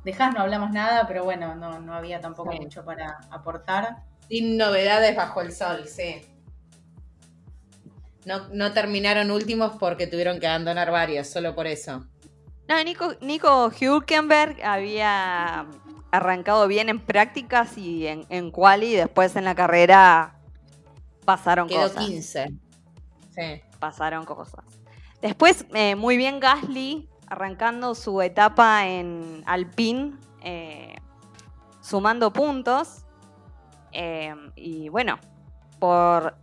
De 0.04 0.14
Haas 0.14 0.34
no 0.34 0.42
hablamos 0.42 0.72
nada, 0.72 1.08
pero 1.08 1.24
bueno, 1.24 1.56
no, 1.56 1.94
había 1.94 2.20
tampoco 2.20 2.52
mucho 2.54 2.86
para 2.86 3.20
aportar. 3.32 4.04
Sin 4.28 4.58
novedades 4.58 5.16
bajo 5.16 5.42
el 5.42 5.52
sol, 5.52 5.88
sí. 5.88 6.22
No, 8.26 8.74
terminaron 8.74 9.30
últimos 9.30 9.78
porque 9.78 10.08
tuvieron 10.08 10.40
que 10.40 10.48
abandonar 10.48 10.92
varios, 10.92 11.28
solo 11.28 11.54
por 11.54 11.68
eso. 11.68 12.06
No, 12.68 12.84
Nico, 12.84 13.14
Nico 13.22 13.70
Hülkenberg 13.70 14.64
había 14.64 15.68
arrancado 16.10 16.68
bien 16.68 16.90
en 16.90 17.00
prácticas 17.00 17.78
y 17.78 18.08
en, 18.08 18.26
en 18.30 18.50
quali, 18.50 18.94
y 18.94 18.96
después 18.96 19.36
en 19.36 19.46
la 19.46 19.54
carrera 19.54 20.40
pasaron 21.26 21.68
Quedó 21.68 21.84
cosas. 21.84 22.06
15. 22.06 22.48
Sí. 23.36 23.62
Pasaron 23.80 24.26
cosas. 24.26 24.66
Después, 25.22 25.66
eh, 25.74 25.96
muy 25.96 26.18
bien 26.18 26.40
Gasly, 26.40 27.10
arrancando 27.28 27.96
su 27.96 28.22
etapa 28.22 28.88
en 28.88 29.44
Alpine, 29.46 30.14
eh, 30.42 30.96
sumando 31.82 32.32
puntos. 32.32 33.06
Em, 33.92 34.52
y 34.56 34.90
bueno, 34.90 35.20
por 35.80 36.36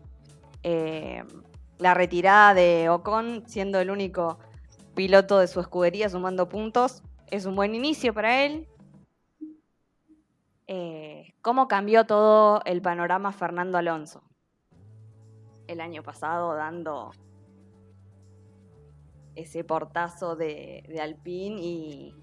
la 1.79 1.95
retirada 1.95 2.55
de 2.55 2.89
Ocon, 2.89 3.43
siendo 3.47 3.81
el 3.81 3.91
único 3.91 4.39
piloto 4.95 5.39
de 5.39 5.49
su 5.49 5.61
escudería 5.61 6.09
sumando 6.09 6.49
puntos, 6.49 7.03
es 7.27 7.47
un 7.47 7.57
buen 7.57 7.75
inicio 7.75 8.15
para 8.15 8.45
él. 8.45 8.69
Eh, 10.69 11.03
eh, 11.23 11.35
cómo 11.41 11.69
cambió 11.69 12.05
todo 12.07 12.63
el 12.65 12.83
panorama 12.83 13.33
Fernando 13.33 13.79
Alonso. 13.79 14.23
El 15.73 15.81
año 15.81 16.03
pasado 16.03 16.55
dando 16.55 17.13
ese 19.35 19.65
portazo 19.65 20.37
de, 20.37 20.85
Alpine 21.01 21.61
y, 21.61 22.15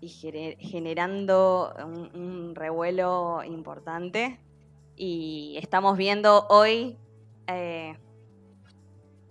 y 0.00 0.08
generando 0.08 1.74
un, 2.14 2.54
revuelo 2.54 3.42
importante. 3.44 4.40
Y 4.96 5.56
estamos 5.60 5.96
viendo 5.96 6.46
hoy 6.48 6.98
eh, 7.46 7.96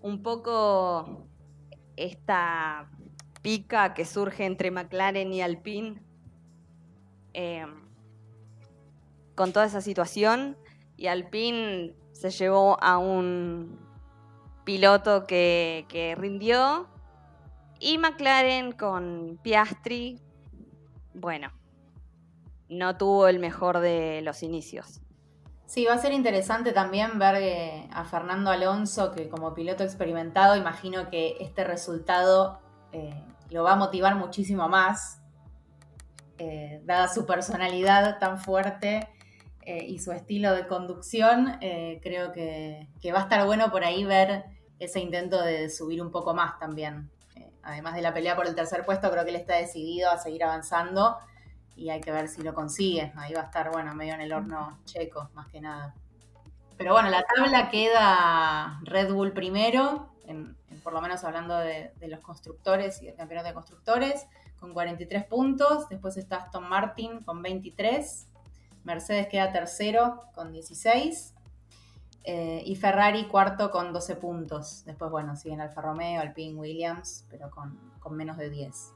un 0.01 0.23
poco 0.23 1.27
esta 1.95 2.89
pica 3.41 3.93
que 3.93 4.05
surge 4.05 4.45
entre 4.45 4.71
McLaren 4.71 5.33
y 5.33 5.41
Alpine 5.41 6.01
eh, 7.33 7.65
con 9.35 9.51
toda 9.51 9.65
esa 9.65 9.81
situación. 9.81 10.57
Y 10.97 11.07
Alpine 11.07 11.95
se 12.11 12.31
llevó 12.31 12.77
a 12.83 12.97
un 12.97 13.79
piloto 14.65 15.25
que, 15.25 15.85
que 15.87 16.15
rindió. 16.15 16.87
Y 17.79 17.97
McLaren 17.99 18.71
con 18.71 19.39
Piastri 19.41 20.19
bueno, 21.19 21.51
no 22.69 22.95
tuvo 22.97 23.27
el 23.27 23.39
mejor 23.39 23.79
de 23.79 24.21
los 24.21 24.43
inicios. 24.43 25.01
Sí, 25.65 25.85
va 25.85 25.95
a 25.95 25.97
ser 25.97 26.13
interesante 26.13 26.71
también 26.71 27.19
ver 27.19 27.35
eh, 27.35 27.89
a 27.91 28.05
Fernando 28.05 28.51
Alonso, 28.51 29.11
que 29.11 29.27
como 29.27 29.53
piloto 29.53 29.83
experimentado, 29.83 30.55
imagino 30.55 31.09
que 31.09 31.35
este 31.39 31.63
resultado 31.63 32.59
eh, 32.93 33.21
lo 33.49 33.63
va 33.63 33.73
a 33.73 33.75
motivar 33.75 34.15
muchísimo 34.15 34.69
más, 34.69 35.21
eh, 36.37 36.81
dada 36.85 37.09
su 37.09 37.25
personalidad 37.25 38.19
tan 38.19 38.39
fuerte 38.39 39.09
y 39.67 39.99
su 39.99 40.11
estilo 40.11 40.53
de 40.53 40.65
conducción, 40.67 41.57
creo 42.01 42.31
que, 42.31 42.87
que, 43.01 43.11
va 43.11 43.19
a 43.19 43.23
estar 43.23 43.45
bueno 43.45 43.69
por 43.69 43.83
ahí 43.83 44.05
ver 44.05 44.45
ese 44.79 44.99
intento 44.99 45.41
de 45.41 45.69
subir 45.69 46.01
un 46.01 46.11
poco 46.11 46.33
más 46.33 46.57
también 46.57 47.09
además 47.67 47.95
de 47.95 48.01
la 48.01 48.13
pelea 48.13 48.35
por 48.35 48.47
el 48.47 48.55
tercer 48.55 48.85
puesto, 48.85 49.11
creo 49.11 49.25
que 49.25 49.29
él 49.31 49.35
está 49.35 49.55
decidido 49.55 50.09
a 50.09 50.17
seguir 50.17 50.43
avanzando 50.45 51.17
y 51.75 51.89
hay 51.89 51.99
que 51.99 52.11
ver 52.11 52.29
si 52.29 52.41
lo 52.41 52.53
consigue. 52.53 53.11
Ahí 53.17 53.33
va 53.33 53.41
a 53.41 53.45
estar, 53.45 53.71
bueno, 53.71 53.93
medio 53.93 54.13
en 54.13 54.21
el 54.21 54.31
horno 54.31 54.79
checo, 54.85 55.29
más 55.33 55.47
que 55.49 55.59
nada. 55.59 55.93
Pero 56.77 56.93
bueno, 56.93 57.09
la 57.09 57.23
tabla 57.23 57.69
queda 57.69 58.79
Red 58.83 59.11
Bull 59.11 59.33
primero, 59.33 60.13
por 60.81 60.93
lo 60.93 61.01
menos 61.01 61.23
hablando 61.25 61.57
de, 61.57 61.91
los 62.07 62.21
constructores 62.21 63.01
y 63.01 63.07
del 63.07 63.15
campeonato 63.15 63.49
de 63.49 63.53
constructores, 63.53 64.27
con 64.59 64.73
43 64.73 65.25
puntos. 65.25 65.89
Después 65.89 66.15
está 66.15 66.37
Aston 66.37 66.69
Martin 66.69 67.21
con 67.23 67.41
23. 67.41 68.26
Mercedes 68.87 69.27
queda 69.27 69.51
tercero 69.51 70.23
con 70.33 70.53
16. 70.53 71.33
Eh, 72.23 72.63
y 72.65 72.75
Ferrari 72.75 73.27
cuarto 73.27 73.69
con 73.69 73.93
12 73.93 74.15
puntos. 74.15 74.83
Después, 74.85 75.11
bueno, 75.11 75.35
siguen 75.35 75.61
Alfa 75.61 75.81
Romeo, 75.81 76.21
Alpine, 76.21 76.57
Williams, 76.57 77.25
pero 77.29 77.49
con, 77.49 77.77
menos 78.15 78.37
de 78.37 78.49
10. 78.49 78.93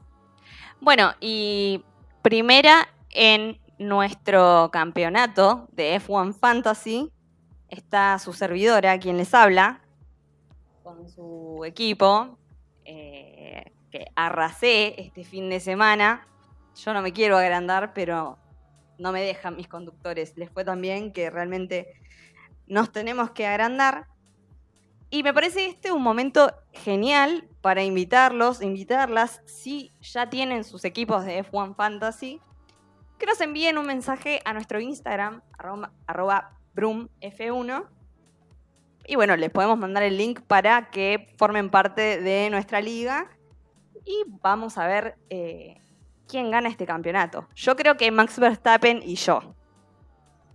Bueno, 0.80 1.12
y 1.20 1.84
primera 2.22 2.88
en 3.10 3.60
nuestro 3.78 4.70
campeonato 4.72 5.68
de 5.72 6.00
F1 6.00 6.34
Fantasy 6.34 7.12
está 7.68 8.18
su 8.18 8.32
servidora, 8.32 8.98
quien 8.98 9.18
les 9.18 9.34
habla, 9.34 9.82
con 10.82 11.06
su 11.08 11.62
equipo, 11.66 12.38
eh, 12.86 13.72
que 13.90 14.06
arrasé 14.14 15.00
este 15.00 15.24
fin 15.24 15.50
de 15.50 15.60
semana. 15.60 16.26
Yo 16.74 16.94
no 16.94 17.02
me 17.02 17.12
quiero 17.12 17.36
agrandar, 17.36 17.92
pero 17.92 18.38
no 19.02 19.12
me 19.12 19.22
dejan 19.22 19.56
mis 19.56 19.68
conductores. 19.68 20.36
Les 20.36 20.48
fue 20.48 20.64
tan 20.64 20.80
bien 20.80 21.12
que 21.12 21.28
realmente 21.28 21.92
nos 22.66 22.92
tenemos 22.92 23.32
que 23.32 23.46
agrandar. 23.46 24.06
Y 25.10 25.22
me 25.24 25.34
parece 25.34 25.66
este 25.66 25.92
un 25.92 26.02
momento 26.02 26.54
genial 26.72 27.48
para 27.60 27.82
invitarlos, 27.82 28.62
invitarlas, 28.62 29.42
si 29.44 29.92
ya 30.00 30.30
tienen 30.30 30.64
sus 30.64 30.84
equipos 30.84 31.24
de 31.24 31.44
F1 31.44 31.74
Fantasy, 31.74 32.40
que 33.18 33.26
nos 33.26 33.40
envíen 33.40 33.76
un 33.76 33.86
mensaje 33.86 34.40
a 34.44 34.54
nuestro 34.54 34.80
Instagram, 34.80 35.42
arroba, 36.06 36.56
brumf1. 36.74 37.88
Y 39.06 39.16
bueno, 39.16 39.36
les 39.36 39.50
podemos 39.50 39.78
mandar 39.78 40.04
el 40.04 40.16
link 40.16 40.40
para 40.42 40.90
que 40.90 41.34
formen 41.36 41.70
parte 41.70 42.20
de 42.20 42.48
nuestra 42.50 42.80
liga. 42.80 43.28
Y 44.04 44.24
vamos 44.40 44.78
a 44.78 44.86
ver 44.86 45.18
eh, 45.28 45.81
quién 46.32 46.50
gana 46.50 46.70
este 46.70 46.86
campeonato. 46.86 47.46
Yo 47.54 47.76
creo 47.76 47.98
que 47.98 48.10
Max 48.10 48.38
Verstappen 48.38 49.02
y 49.04 49.16
yo. 49.16 49.54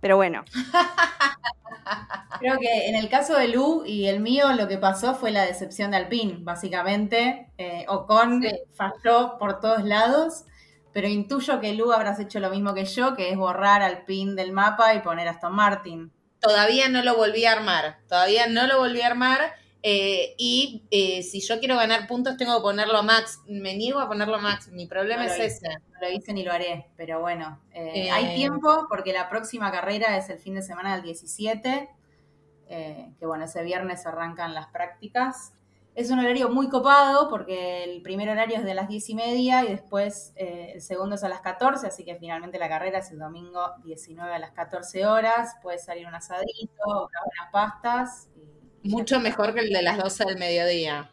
Pero 0.00 0.16
bueno. 0.16 0.44
Creo 2.40 2.58
que 2.58 2.88
en 2.88 2.96
el 2.96 3.08
caso 3.08 3.36
de 3.36 3.48
Lu 3.48 3.84
y 3.86 4.06
el 4.06 4.20
mío, 4.20 4.52
lo 4.52 4.68
que 4.68 4.76
pasó 4.76 5.14
fue 5.14 5.30
la 5.30 5.44
decepción 5.44 5.90
de 5.90 5.96
Alpine, 5.96 6.38
básicamente. 6.40 7.50
Eh, 7.56 7.84
Ocon 7.88 8.42
falló 8.74 9.38
por 9.38 9.60
todos 9.60 9.84
lados, 9.84 10.44
pero 10.92 11.08
intuyo 11.08 11.60
que 11.60 11.74
Lu 11.74 11.92
habrás 11.92 12.20
hecho 12.20 12.40
lo 12.40 12.50
mismo 12.50 12.74
que 12.74 12.84
yo, 12.84 13.16
que 13.16 13.30
es 13.30 13.36
borrar 13.36 13.80
Alpine 13.82 14.34
del 14.34 14.52
mapa 14.52 14.94
y 14.94 15.00
poner 15.00 15.26
Aston 15.28 15.54
Martin. 15.54 16.12
Todavía 16.40 16.88
no 16.88 17.02
lo 17.02 17.16
volví 17.16 17.44
a 17.46 17.52
armar, 17.52 17.98
todavía 18.08 18.46
no 18.46 18.66
lo 18.66 18.78
volví 18.78 19.00
a 19.00 19.06
armar. 19.06 19.54
Eh, 19.82 20.34
y 20.38 20.82
eh, 20.90 21.22
si 21.22 21.40
yo 21.40 21.60
quiero 21.60 21.76
ganar 21.76 22.08
puntos, 22.08 22.36
tengo 22.36 22.56
que 22.56 22.62
ponerlo 22.62 22.98
a 22.98 23.02
Max. 23.02 23.40
Me 23.46 23.76
niego 23.76 24.00
a 24.00 24.08
ponerlo 24.08 24.36
a 24.36 24.40
Max. 24.40 24.68
Mi 24.68 24.86
problema 24.86 25.26
es 25.26 25.38
ese. 25.38 25.68
No 25.92 26.00
lo 26.00 26.10
hice 26.10 26.32
ni 26.32 26.42
lo 26.42 26.52
haré, 26.52 26.88
pero 26.96 27.20
bueno. 27.20 27.60
Eh, 27.72 28.10
hay 28.10 28.34
tiempo 28.34 28.86
porque 28.88 29.12
la 29.12 29.28
próxima 29.28 29.70
carrera 29.70 30.16
es 30.16 30.28
el 30.30 30.38
fin 30.38 30.54
de 30.54 30.62
semana 30.62 30.94
del 30.94 31.04
17. 31.04 31.88
que 32.68 33.26
bueno, 33.26 33.44
ese 33.44 33.62
viernes 33.62 34.04
arrancan 34.06 34.54
las 34.54 34.66
prácticas. 34.68 35.52
Es 35.94 36.10
un 36.10 36.20
horario 36.20 36.48
muy 36.48 36.68
copado 36.68 37.28
porque 37.28 37.82
el 37.82 38.02
primer 38.02 38.28
horario 38.28 38.58
es 38.58 38.64
de 38.64 38.74
las 38.74 38.88
10 38.88 39.08
y 39.08 39.14
media 39.16 39.64
y 39.64 39.68
después 39.68 40.32
el 40.36 40.80
segundo 40.80 41.16
es 41.16 41.24
a 41.24 41.28
las 41.28 41.40
14, 41.40 41.88
así 41.88 42.04
que 42.04 42.14
finalmente 42.14 42.58
la 42.58 42.68
carrera 42.68 42.98
es 42.98 43.10
el 43.10 43.18
domingo 43.18 43.72
19 43.84 44.32
a 44.32 44.38
las 44.38 44.52
14 44.52 45.06
horas. 45.06 45.56
Puede 45.60 45.78
salir 45.78 46.06
un 46.06 46.14
asadito, 46.14 46.84
unas 46.86 47.52
pastas. 47.52 48.28
Mucho 48.88 49.20
mejor 49.20 49.54
que 49.54 49.60
el 49.60 49.70
de 49.70 49.82
las 49.82 49.98
12 49.98 50.24
del 50.24 50.38
mediodía. 50.38 51.10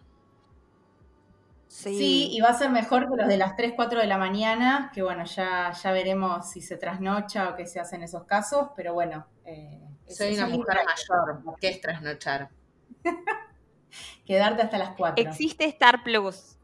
Sí. 1.67 2.29
y 2.31 2.39
va 2.39 2.49
a 2.49 2.57
ser 2.57 2.69
mejor 2.69 3.09
que 3.09 3.17
los 3.17 3.27
de 3.27 3.37
las 3.37 3.57
3, 3.57 3.73
4 3.75 3.99
de 3.99 4.07
la 4.07 4.17
mañana, 4.17 4.91
que 4.93 5.03
bueno, 5.03 5.25
ya, 5.25 5.73
ya 5.73 5.91
veremos 5.91 6.49
si 6.49 6.61
se 6.61 6.77
trasnocha 6.77 7.49
o 7.49 7.55
qué 7.55 7.65
se 7.65 7.81
hace 7.81 7.97
en 7.97 8.03
esos 8.03 8.23
casos, 8.23 8.69
pero 8.77 8.93
bueno. 8.93 9.27
Eh, 9.43 9.81
Soy 10.07 10.35
una 10.35 10.47
mujer 10.47 10.77
mayor, 10.85 11.43
¿qué 11.59 11.67
es 11.67 11.81
trasnochar? 11.81 12.49
Quedarte 14.25 14.61
hasta 14.61 14.77
las 14.77 14.95
4. 14.95 15.23
Existe 15.27 15.65
Star 15.65 16.01
Plus. 16.03 16.57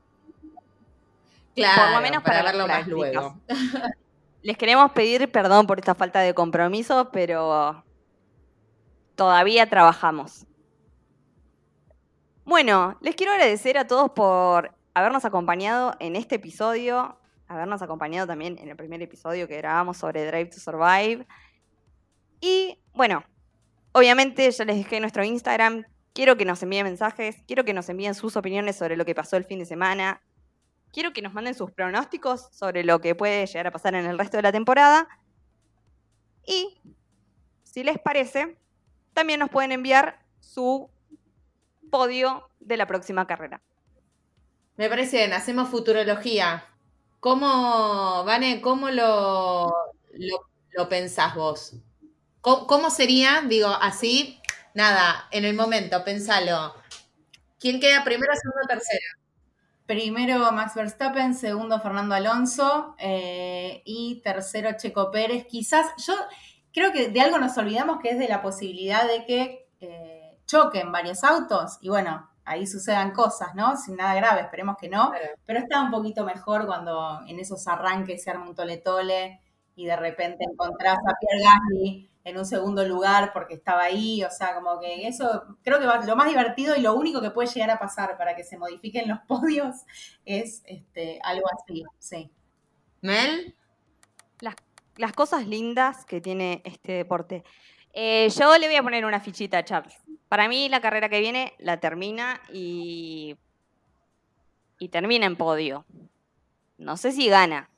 Claro, 1.56 1.82
por 1.84 1.91
lo 1.95 2.02
menos 2.02 2.24
para, 2.24 2.43
verlo 2.43 2.67
más 2.67 2.88
luego. 2.88 3.38
Les 4.43 4.58
queremos 4.58 4.91
pedir 4.91 5.32
perdón 5.32 5.67
por 5.67 5.78
esta 5.78 5.93
falta 5.93 6.21
de 6.21 6.34
compromiso, 6.34 7.10
pero 7.12 7.84
todavía 9.15 9.69
trabajamos. 9.69 10.47
Bueno, 12.43 12.97
les 13.01 13.15
quiero 13.15 13.34
agradecer 13.34 13.77
a 13.77 13.86
todos 13.86 14.12
por 14.12 14.75
habernos 14.95 15.25
acompañado 15.25 15.93
en 15.99 16.15
este 16.15 16.36
episodio, 16.36 17.19
habernos 17.47 17.84
acompañado 17.84 18.25
también 18.25 18.58
en 18.58 18.67
el 18.67 18.75
primer 18.75 18.99
episodio 19.04 19.47
que 19.47 19.58
grabamos 19.58 19.97
sobre 19.97 20.25
Drive 20.25 20.47
to 20.47 20.60
Survive. 20.60 21.27
Y 22.39 22.80
bueno, 22.93 23.23
obviamente 23.91 24.49
ya 24.49 24.65
les 24.65 24.77
dejé 24.77 24.99
nuestro 24.99 25.23
Instagram. 25.23 25.86
Quiero 26.13 26.36
que 26.36 26.45
nos 26.45 26.63
envíen 26.63 26.86
mensajes, 26.86 27.43
quiero 27.45 27.63
que 27.63 27.73
nos 27.75 27.88
envíen 27.89 28.15
sus 28.15 28.36
opiniones 28.36 28.75
sobre 28.75 28.97
lo 28.97 29.06
que 29.06 29.13
pasó 29.13 29.38
el 29.38 29.45
fin 29.45 29.60
de 29.60 29.65
semana. 29.65 30.23
Quiero 30.91 31.13
que 31.13 31.21
nos 31.21 31.36
manden 31.36 31.54
sus 31.54 31.71
pronósticos 31.71 32.49
sobre 32.51 32.84
lo 32.84 33.01
que 33.01 33.13
puede 33.13 33.45
llegar 33.45 33.67
a 33.67 33.71
pasar 33.71 33.93
en 33.93 34.06
el 34.08 34.17
resto 34.17 34.38
de 34.38 34.43
la 34.43 34.51
temporada. 34.51 35.08
Y, 36.45 36.82
si 37.63 37.83
les 37.83 38.00
parece, 38.00 38.58
también 39.13 39.39
nos 39.39 39.52
pueden 39.52 39.71
enviar 39.71 40.25
su 40.39 40.89
podio 41.92 42.50
de 42.60 42.77
la 42.77 42.87
próxima 42.87 43.27
carrera. 43.27 43.62
Me 44.77 44.89
parece 44.89 45.17
bien, 45.17 45.33
hacemos 45.33 45.69
futurología. 45.69 46.65
¿Cómo, 47.19 48.23
Vane, 48.25 48.62
cómo 48.62 48.89
lo, 48.89 49.71
lo, 50.73 50.89
pensás 50.89 51.35
vos? 51.35 51.75
¿Cómo, 52.42 52.89
sería, 52.89 53.44
digo, 53.48 53.67
así, 53.67 54.39
nada, 54.73 55.27
en 55.29 55.46
el 55.46 55.56
momento, 55.56 56.04
pensalo. 56.04 56.73
¿Quién 57.60 57.79
queda 57.79 58.04
primero, 58.04 58.33
segundo, 58.33 58.67
tercero? 58.67 59.06
Primero 59.85 60.52
Max 60.52 60.73
Verstappen, 60.73 61.35
segundo 61.35 61.79
Fernando 61.79 62.15
Alonso 62.15 62.96
eh, 62.98 63.83
y 63.85 64.21
tercero 64.23 64.71
Checo 64.77 65.12
Pérez. 65.12 65.46
Quizás 65.46 65.87
yo 66.04 66.15
creo 66.73 66.92
que 66.92 67.10
de 67.10 67.21
algo 67.21 67.37
nos 67.37 67.56
olvidamos 67.58 68.00
que 68.02 68.10
es 68.10 68.17
de 68.17 68.27
la 68.27 68.42
posibilidad 68.42 69.08
de 69.08 69.25
que 69.25 69.67
eh, 69.81 70.10
choquen 70.52 70.91
varios 70.91 71.23
autos 71.23 71.77
y 71.81 71.89
bueno, 71.89 72.29
ahí 72.43 72.67
sucedan 72.67 73.12
cosas, 73.12 73.56
¿no? 73.56 73.77
Sin 73.77 73.95
nada 73.95 74.13
grave, 74.15 74.41
esperemos 74.41 74.75
que 74.77 74.89
no. 74.89 75.12
Pero 75.45 75.60
está 75.60 75.81
un 75.81 75.91
poquito 75.91 76.25
mejor 76.25 76.65
cuando 76.65 77.21
en 77.27 77.39
esos 77.39 77.67
arranques 77.67 78.23
se 78.23 78.31
arma 78.31 78.49
un 78.49 78.56
tole-tole 78.56 79.39
y 79.75 79.85
de 79.85 79.95
repente 79.95 80.43
encontrás 80.43 80.97
a 80.97 81.13
Pierre 81.19 81.43
Gasly 81.43 82.10
en 82.23 82.37
un 82.37 82.45
segundo 82.45 82.85
lugar 82.85 83.31
porque 83.33 83.56
estaba 83.56 83.83
ahí, 83.83 84.23
o 84.23 84.29
sea, 84.29 84.54
como 84.54 84.79
que 84.79 85.08
eso 85.08 85.58
creo 85.63 85.79
que 85.79 85.85
va, 85.85 86.06
lo 86.06 86.15
más 86.15 86.27
divertido 86.27 86.75
y 86.75 86.81
lo 86.81 86.93
único 86.93 87.21
que 87.21 87.31
puede 87.31 87.49
llegar 87.49 87.71
a 87.71 87.79
pasar 87.79 88.17
para 88.17 88.35
que 88.35 88.43
se 88.43 88.58
modifiquen 88.58 89.08
los 89.08 89.19
podios 89.27 89.77
es 90.25 90.62
este, 90.65 91.19
algo 91.23 91.47
así, 91.58 91.83
sí. 91.97 92.31
Mel, 93.02 93.56
Las, 94.39 94.56
las 94.97 95.13
cosas 95.13 95.47
lindas 95.47 96.06
que 96.06 96.21
tiene 96.21 96.62
este 96.65 96.91
deporte. 96.91 97.43
Eh, 97.93 98.29
yo 98.29 98.56
le 98.58 98.67
voy 98.67 98.75
a 98.75 98.83
poner 98.83 99.06
una 99.06 99.19
fichita 99.19 99.58
a 99.58 99.65
Charles. 99.65 99.95
Para 100.32 100.48
mí 100.48 100.69
la 100.69 100.79
carrera 100.79 101.10
que 101.10 101.19
viene 101.19 101.54
la 101.60 101.82
termina 101.82 102.40
y, 102.54 103.36
y 104.79 104.88
termina 104.88 105.25
en 105.25 105.36
podio. 105.36 105.84
No 106.77 106.96
sé 106.96 107.12
si 107.12 107.27
gana, 107.27 107.69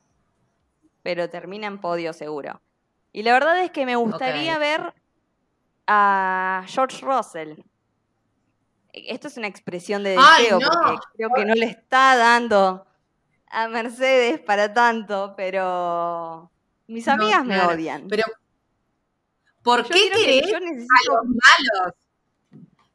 pero 1.02 1.28
termina 1.28 1.66
en 1.66 1.80
podio 1.80 2.12
seguro. 2.12 2.60
Y 3.12 3.24
la 3.24 3.32
verdad 3.32 3.60
es 3.64 3.72
que 3.72 3.84
me 3.84 3.96
gustaría 3.96 4.56
ver 4.58 4.94
a 5.88 6.62
George 6.68 7.04
Russell. 7.04 7.58
Esto 8.92 9.26
es 9.26 9.36
una 9.36 9.48
expresión 9.48 10.04
de 10.04 10.14
¡Ay, 10.16 10.44
deseo 10.44 10.60
no! 10.60 10.68
porque 10.70 11.06
creo 11.16 11.30
que 11.34 11.44
no 11.46 11.54
le 11.54 11.66
está 11.66 12.14
dando 12.16 12.86
a 13.48 13.66
Mercedes 13.66 14.38
para 14.38 14.72
tanto, 14.72 15.34
pero 15.36 16.52
mis 16.86 17.04
No, 17.08 17.14
amigas 17.14 17.44
me 17.44 17.60
odian. 17.62 18.06
pero 18.06 18.22
¿por 19.64 19.82
Yo 19.82 19.88
qué 19.88 19.94
quiero 20.02 20.16
que- 20.18 20.24
querés 20.24 20.50
yo 20.52 20.56
a 20.56 20.60
necesito- 20.60 21.14
los 21.16 21.24
malos? 21.24 21.94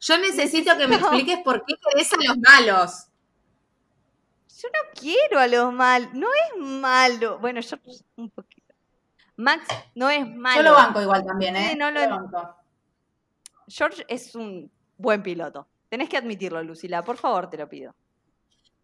Yo 0.01 0.17
necesito 0.17 0.77
que 0.77 0.87
me 0.87 0.95
expliques 0.95 1.39
por 1.43 1.63
qué 1.65 1.75
querés 1.75 2.11
a 2.13 2.17
los 2.17 2.37
malos. 2.37 3.05
Yo 4.61 4.67
no 4.69 4.99
quiero 4.99 5.39
a 5.39 5.47
los 5.47 5.73
mal, 5.73 6.09
no 6.13 6.27
es 6.27 6.61
malo. 6.65 7.39
Bueno, 7.39 7.61
yo 7.61 7.77
un 8.17 8.29
poquito. 8.29 8.73
Max 9.37 9.65
no 9.95 10.09
es 10.09 10.25
malo. 10.27 10.57
Yo 10.57 10.69
lo 10.69 10.73
banco 10.75 11.01
igual 11.01 11.25
también, 11.25 11.55
¿eh? 11.55 11.69
Sí, 11.71 11.77
no 11.77 11.91
lo- 11.91 12.09
banco. 12.09 12.55
George 13.67 14.03
es 14.07 14.35
un 14.35 14.71
buen 14.97 15.21
piloto. 15.23 15.67
Tenés 15.89 16.09
que 16.09 16.17
admitirlo, 16.17 16.61
Lucila, 16.63 17.03
por 17.03 17.17
favor, 17.17 17.49
te 17.49 17.57
lo 17.57 17.67
pido. 17.69 17.95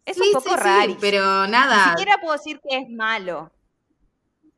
Es 0.05 0.18
Sí, 0.18 0.24
un 0.28 0.34
poco 0.34 0.49
sí, 0.51 0.55
raris. 0.55 0.97
pero 1.01 1.45
Ni 1.45 1.51
nada. 1.51 1.89
siquiera 1.89 2.20
puedo 2.22 2.34
decir 2.34 2.59
que 2.61 2.78
es 2.78 2.89
malo. 2.89 3.51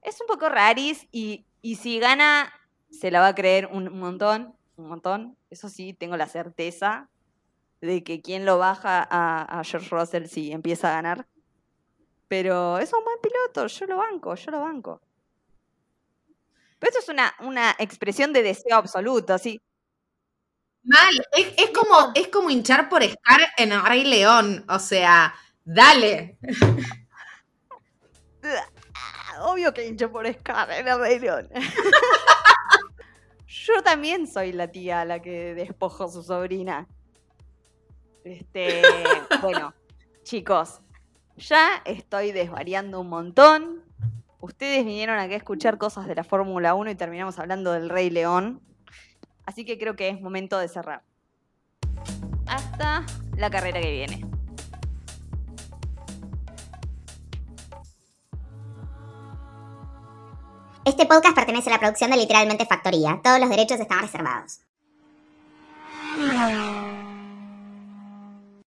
Es 0.01 0.19
un 0.21 0.27
poco 0.27 0.49
raris 0.49 1.07
y, 1.11 1.45
y 1.61 1.75
si 1.77 1.99
gana, 1.99 2.51
se 2.91 3.09
la 3.11 3.21
va 3.21 3.27
a 3.29 3.35
creer 3.35 3.67
un 3.67 3.97
montón, 3.97 4.53
un 4.77 4.87
montón. 4.87 5.37
Eso 5.49 5.69
sí, 5.69 5.93
tengo 5.93 6.17
la 6.17 6.27
certeza 6.27 7.09
de 7.81 8.03
que 8.03 8.21
quien 8.21 8.45
lo 8.45 8.57
baja 8.57 9.05
a, 9.09 9.59
a 9.59 9.63
George 9.63 9.89
Russell 9.89 10.25
si 10.27 10.51
empieza 10.51 10.89
a 10.89 10.95
ganar. 10.95 11.27
Pero 12.27 12.77
es 12.79 12.91
un 12.93 13.03
buen 13.03 13.19
piloto, 13.21 13.67
yo 13.67 13.85
lo 13.85 13.97
banco, 13.97 14.35
yo 14.35 14.51
lo 14.51 14.61
banco. 14.61 15.01
Pero 16.79 16.89
esto 16.91 16.99
es 16.99 17.09
una, 17.09 17.33
una 17.39 17.75
expresión 17.79 18.33
de 18.33 18.43
deseo 18.43 18.75
absoluto, 18.77 19.33
así. 19.33 19.59
Mal, 20.83 21.13
es, 21.33 21.53
es 21.57 21.69
como, 21.71 22.11
es 22.15 22.27
como 22.29 22.49
hinchar 22.49 22.87
por 22.89 23.03
Scar 23.03 23.41
en 23.57 23.71
el 23.73 23.83
Rey 23.83 24.05
León. 24.05 24.65
O 24.69 24.79
sea, 24.79 25.33
dale. 25.65 26.37
Obvio 29.41 29.73
que 29.73 29.85
hincho 29.85 30.11
por 30.11 30.31
Scar 30.31 30.71
en 30.71 30.87
el 30.87 30.99
Rey 30.99 31.19
León. 31.19 31.49
Yo 33.47 33.81
también 33.81 34.27
soy 34.27 34.51
la 34.51 34.67
tía 34.67 35.01
a 35.01 35.05
la 35.05 35.21
que 35.21 35.55
despojó 35.55 36.05
a 36.05 36.09
su 36.09 36.21
sobrina. 36.21 36.87
Este, 38.25 38.81
bueno, 39.41 39.73
chicos, 40.23 40.81
ya 41.37 41.81
estoy 41.85 42.33
desvariando 42.33 42.99
un 42.99 43.09
montón. 43.09 43.83
Ustedes 44.39 44.85
vinieron 44.85 45.17
aquí 45.17 45.33
a 45.33 45.37
escuchar 45.37 45.77
cosas 45.77 46.07
de 46.07 46.15
la 46.15 46.23
Fórmula 46.23 46.75
1 46.75 46.91
y 46.91 46.95
terminamos 46.95 47.39
hablando 47.39 47.71
del 47.71 47.89
Rey 47.89 48.09
León. 48.09 48.61
Así 49.45 49.63
que 49.63 49.77
creo 49.77 49.95
que 49.95 50.09
es 50.09 50.21
momento 50.21 50.59
de 50.59 50.67
cerrar. 50.67 51.03
Hasta 52.45 53.05
la 53.37 53.49
carrera 53.49 53.79
que 53.81 53.91
viene. 53.91 54.36
Este 60.87 61.05
podcast 61.05 61.35
pertenece 61.35 61.69
a 61.69 61.73
la 61.73 61.79
producción 61.79 62.11
de 62.11 62.15
Literalmente 62.15 62.65
Factoría. 62.65 63.19
Todos 63.21 63.41
los 63.41 63.49
derechos 63.49 63.77
están 63.77 63.99
reservados. 63.99 64.61